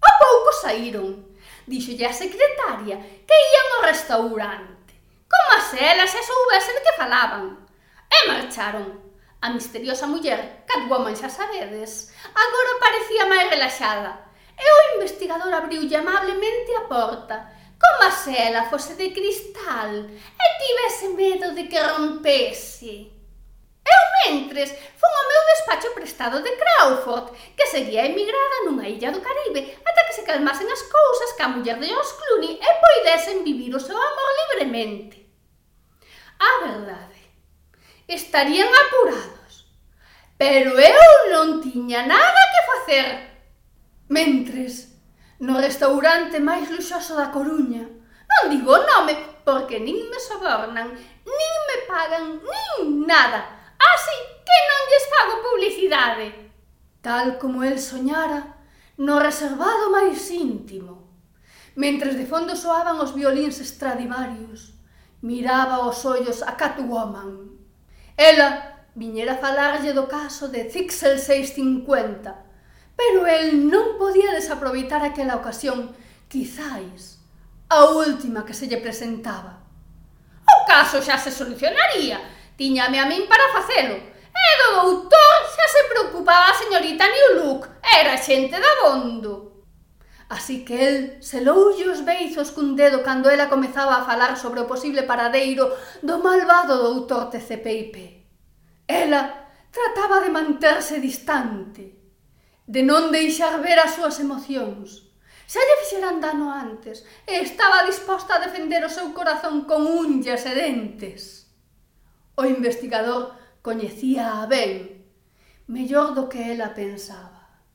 A 0.00 0.10
pouco 0.22 0.50
saíron. 0.52 1.30
Díxolle 1.66 2.06
a 2.06 2.12
secretaria 2.12 2.96
que 3.26 3.36
ían 3.52 3.68
ao 3.78 3.86
restaurante, 3.86 4.94
como 5.30 5.54
se 5.62 5.78
elas 5.78 6.10
se 6.10 6.22
soubesen 6.22 6.82
que 6.82 6.98
falaban. 6.98 7.66
E 8.10 8.18
marcharon. 8.26 9.09
A 9.42 9.48
misteriosa 9.48 10.06
muller, 10.06 10.68
Catwoman 10.68 11.16
xa 11.16 11.32
sabedes, 11.32 12.12
agora 12.28 12.80
parecía 12.84 13.24
máis 13.24 13.48
relaxada. 13.48 14.12
E 14.52 14.66
o 14.68 14.78
investigador 15.00 15.48
abriulle 15.56 15.96
amablemente 15.96 16.76
a 16.76 16.84
porta, 16.84 17.48
como 17.80 18.04
se 18.12 18.36
ela 18.36 18.68
fose 18.68 18.92
de 19.00 19.08
cristal 19.16 19.92
e 20.12 20.46
tivese 20.60 21.08
medo 21.16 21.56
de 21.56 21.64
que 21.72 21.80
rompese. 21.80 23.08
Eu, 23.80 24.02
mentres, 24.20 24.76
fun 25.00 25.12
ao 25.16 25.28
meu 25.32 25.42
despacho 25.56 25.88
prestado 25.96 26.44
de 26.44 26.52
Crawford, 26.60 27.32
que 27.56 27.64
seguía 27.64 28.04
emigrada 28.04 28.68
nunha 28.68 28.92
illa 28.92 29.08
do 29.08 29.24
Caribe 29.24 29.80
ata 29.88 30.04
que 30.04 30.16
se 30.20 30.26
calmasen 30.28 30.68
as 30.68 30.84
cousas 30.84 31.32
que 31.32 31.42
a 31.42 31.48
muller 31.48 31.80
de 31.80 31.88
George 31.88 32.12
Clooney 32.20 32.60
e 32.60 32.70
poidesen 32.84 33.40
vivir 33.40 33.72
o 33.72 33.80
seu 33.80 33.96
amor 33.96 34.30
libremente. 34.40 35.16
A 36.36 36.50
verdade 36.68 37.09
estarían 38.10 38.68
apurados. 38.68 39.70
Pero 40.36 40.74
eu 40.78 41.12
non 41.30 41.62
tiña 41.62 42.02
nada 42.02 42.42
que 42.50 42.62
facer. 42.72 43.06
Mentres, 44.10 44.90
no 45.38 45.62
restaurante 45.62 46.42
máis 46.42 46.66
luxoso 46.68 47.14
da 47.14 47.30
Coruña, 47.30 47.86
non 48.26 48.50
digo 48.50 48.74
nome 48.74 49.14
porque 49.46 49.78
nin 49.78 50.10
me 50.10 50.18
sobornan, 50.18 50.90
nin 51.24 51.54
me 51.68 51.76
pagan, 51.86 52.42
nin 52.42 53.06
nada. 53.06 53.46
Así 53.78 54.16
que 54.42 54.56
non 54.68 54.82
lles 54.90 55.06
fago 55.12 55.34
publicidade. 55.46 56.26
Tal 57.00 57.38
como 57.38 57.62
el 57.62 57.78
soñara, 57.78 58.60
no 59.00 59.22
reservado 59.22 59.88
máis 59.88 60.18
íntimo, 60.28 61.08
mentres 61.78 62.18
de 62.18 62.26
fondo 62.28 62.52
soaban 62.58 63.00
os 63.00 63.16
violíns 63.16 63.56
Stradivarius, 63.62 64.76
miraba 65.24 65.86
os 65.86 66.04
ollos 66.04 66.44
a 66.44 66.58
Catwoman. 66.60 67.49
Ela 68.20 68.84
viñera 68.94 69.40
falarlle 69.40 69.96
do 69.96 70.04
caso 70.04 70.52
de 70.52 70.68
Zixel 70.68 71.16
650, 71.16 72.28
pero 72.92 73.24
el 73.24 73.64
non 73.64 73.96
podía 73.96 74.36
desaproveitar 74.36 75.00
aquela 75.00 75.40
ocasión, 75.40 75.96
quizáis 76.28 77.16
a 77.72 77.88
última 77.96 78.44
que 78.44 78.52
se 78.52 78.68
lle 78.68 78.76
presentaba. 78.76 79.64
O 80.44 80.68
caso 80.68 81.00
xa 81.00 81.16
se 81.16 81.32
solucionaría, 81.32 82.20
tiñame 82.60 83.00
a 83.00 83.08
min 83.08 83.24
para 83.24 83.56
facelo, 83.56 83.96
e 83.96 84.50
do 84.60 84.68
doutor 84.84 85.36
xa 85.56 85.64
se 85.64 85.82
preocupaba 85.88 86.52
a 86.52 86.60
señorita 86.60 87.08
New 87.08 87.30
Look, 87.40 87.72
era 87.80 88.20
xente 88.20 88.60
da 88.60 88.84
bondo. 88.84 89.49
Así 90.30 90.64
que 90.64 90.78
el 90.86 90.96
seloulle 91.26 91.90
os 91.90 92.06
beizos 92.06 92.54
cun 92.54 92.78
dedo 92.78 93.02
cando 93.02 93.26
ela 93.34 93.50
comezaba 93.50 93.98
a 93.98 94.06
falar 94.06 94.38
sobre 94.38 94.62
o 94.62 94.70
posible 94.70 95.02
paradeiro 95.02 95.66
do 96.06 96.22
malvado 96.22 96.78
doutor 96.78 97.34
TCPIP. 97.34 98.22
Ela 98.86 99.50
trataba 99.74 100.22
de 100.22 100.30
manterse 100.30 101.02
distante, 101.02 101.98
de 102.62 102.80
non 102.86 103.10
deixar 103.10 103.58
ver 103.58 103.82
as 103.82 103.98
súas 103.98 104.22
emocións. 104.22 105.10
Xa 105.50 105.58
lle 105.58 105.80
fixeran 105.82 106.22
dano 106.22 106.46
antes 106.54 107.02
e 107.26 107.42
estaba 107.42 107.82
disposta 107.82 108.38
a 108.38 108.42
defender 108.46 108.86
o 108.86 108.94
seu 108.94 109.10
corazón 109.10 109.66
con 109.66 109.82
unhas 109.82 110.46
e 110.46 110.54
dentes. 110.54 111.50
O 112.38 112.46
investigador 112.46 113.34
coñecía 113.66 114.38
a 114.38 114.46
ben, 114.46 115.02
mellor 115.66 116.14
do 116.14 116.30
que 116.30 116.54
ela 116.54 116.70
pensaba. 116.70 117.66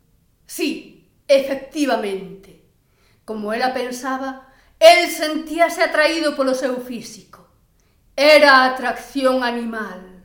Sí, 0.47 0.94
Efectivamente, 1.27 2.63
como 3.25 3.51
ela 3.51 3.73
pensaba, 3.73 4.53
el 4.79 5.09
sentíase 5.09 5.81
atraído 5.81 6.35
polo 6.35 6.53
seu 6.53 6.77
físico. 6.81 7.49
Era 8.15 8.65
atracción 8.65 9.43
animal. 9.43 10.21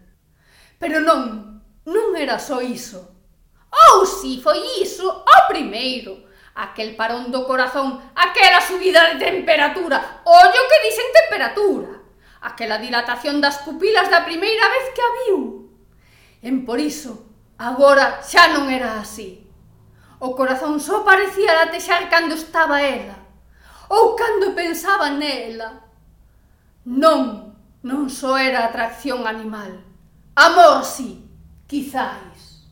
Pero 0.79 1.01
non, 1.01 1.65
non 1.89 2.13
era 2.17 2.37
só 2.37 2.61
iso. 2.61 3.17
Ou 3.71 4.05
si 4.05 4.45
foi 4.45 4.61
iso 4.85 5.09
o 5.09 5.39
primeiro, 5.49 6.29
aquel 6.55 6.97
parón 6.97 7.33
do 7.33 7.49
corazón, 7.49 8.03
aquela 8.13 8.61
subida 8.61 9.15
de 9.15 9.25
temperatura, 9.25 10.21
ollo 10.27 10.63
que 10.69 10.85
dicen 10.85 11.09
temperatura, 11.15 12.03
aquela 12.43 12.77
dilatación 12.77 13.41
das 13.41 13.65
pupilas 13.65 14.11
da 14.11 14.27
primeira 14.29 14.69
vez 14.69 14.93
que 14.93 15.01
a 15.01 15.11
viu. 15.25 15.71
En 16.43 16.65
por 16.69 16.77
iso, 16.77 17.33
agora 17.57 18.21
xa 18.21 18.53
non 18.53 18.69
era 18.69 19.01
así. 19.01 19.40
O 20.21 20.37
corazón 20.37 20.77
só 20.85 21.01
parecía 21.01 21.57
latexar 21.57 22.13
cando 22.13 22.37
estaba 22.37 22.85
ela, 22.85 23.17
ou 23.89 24.13
cando 24.13 24.53
pensaba 24.53 25.09
nela. 25.09 25.81
Non, 26.85 27.57
non 27.81 28.13
só 28.13 28.37
era 28.37 28.69
atracción 28.69 29.25
animal. 29.25 29.81
Amor, 30.37 30.85
si, 30.85 31.25
quizáis. 31.65 32.69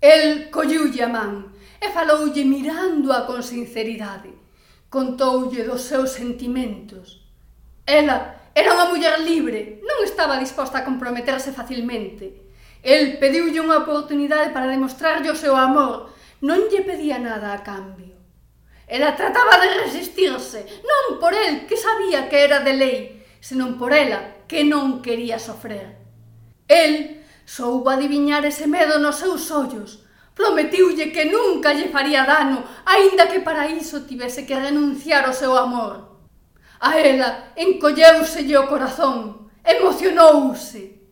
El 0.00 0.48
colliulle 0.48 1.04
a 1.04 1.10
man 1.12 1.52
e 1.76 1.92
faloulle 1.92 2.48
mirándoa 2.48 3.28
con 3.28 3.44
sinceridade. 3.44 4.32
Contoulle 4.88 5.68
dos 5.68 5.84
seus 5.84 6.16
sentimentos. 6.16 7.28
Ela 7.84 8.40
era 8.56 8.72
unha 8.72 8.88
muller 8.88 9.20
libre, 9.20 9.84
non 9.84 10.00
estaba 10.00 10.40
disposta 10.40 10.80
a 10.80 10.86
comprometerse 10.88 11.52
facilmente. 11.52 12.48
El 12.80 13.20
pediulle 13.20 13.60
unha 13.60 13.84
oportunidade 13.84 14.48
para 14.48 14.72
demostrarlle 14.72 15.28
o 15.28 15.36
seu 15.36 15.52
amor, 15.52 16.15
non 16.46 16.70
lle 16.70 16.86
pedía 16.86 17.18
nada 17.18 17.50
a 17.50 17.66
cambio. 17.66 18.14
Ela 18.86 19.18
trataba 19.18 19.58
de 19.58 19.82
resistirse, 19.82 20.62
non 20.86 21.18
por 21.18 21.34
el, 21.34 21.66
que 21.66 21.74
sabía 21.74 22.30
que 22.30 22.46
era 22.46 22.62
de 22.62 22.74
lei, 22.78 22.98
senón 23.42 23.74
por 23.74 23.90
ela, 23.90 24.46
que 24.46 24.62
non 24.62 25.02
quería 25.02 25.42
sofrer. 25.42 25.98
El 26.70 27.26
soubo 27.42 27.90
adiviñar 27.90 28.46
ese 28.46 28.70
medo 28.70 29.02
nos 29.02 29.18
seus 29.18 29.50
ollos, 29.50 30.06
prometiulle 30.38 31.10
que 31.10 31.26
nunca 31.26 31.74
lle 31.74 31.90
faría 31.90 32.22
dano, 32.22 32.62
aínda 32.86 33.26
que 33.26 33.42
para 33.42 33.66
iso 33.66 34.06
tivese 34.06 34.46
que 34.46 34.54
renunciar 34.54 35.26
ao 35.26 35.34
seu 35.34 35.58
amor. 35.58 36.22
A 36.78 36.94
ela 36.94 37.50
encolleuselle 37.58 38.54
o 38.54 38.70
corazón, 38.70 39.50
emocionouse. 39.66 41.02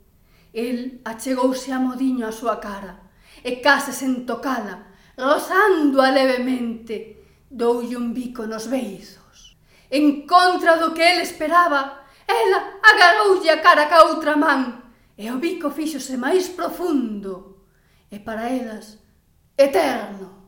El 0.54 1.02
achegouse 1.02 1.74
a 1.74 1.82
modiño 1.82 2.30
a 2.30 2.30
súa 2.30 2.62
cara, 2.62 3.10
e 3.42 3.58
case 3.58 3.90
sen 3.90 4.22
tocala, 4.22 4.93
rozándoa 5.16 6.10
levemente, 6.10 7.24
doulle 7.50 7.96
un 7.96 8.12
bico 8.12 8.46
nos 8.46 8.66
beizos. 8.66 9.56
En 9.90 10.26
contra 10.26 10.76
do 10.76 10.92
que 10.92 11.02
el 11.02 11.20
esperaba, 11.22 12.06
ela 12.26 12.80
agaroulle 12.82 13.50
a 13.50 13.62
cara 13.62 13.86
ca 13.86 14.04
outra 14.10 14.36
man, 14.36 14.92
e 15.16 15.30
o 15.30 15.38
bico 15.38 15.70
fíxose 15.70 16.18
máis 16.18 16.50
profundo, 16.50 17.62
e 18.10 18.18
para 18.18 18.50
elas, 18.50 18.98
eterno. 19.56 20.43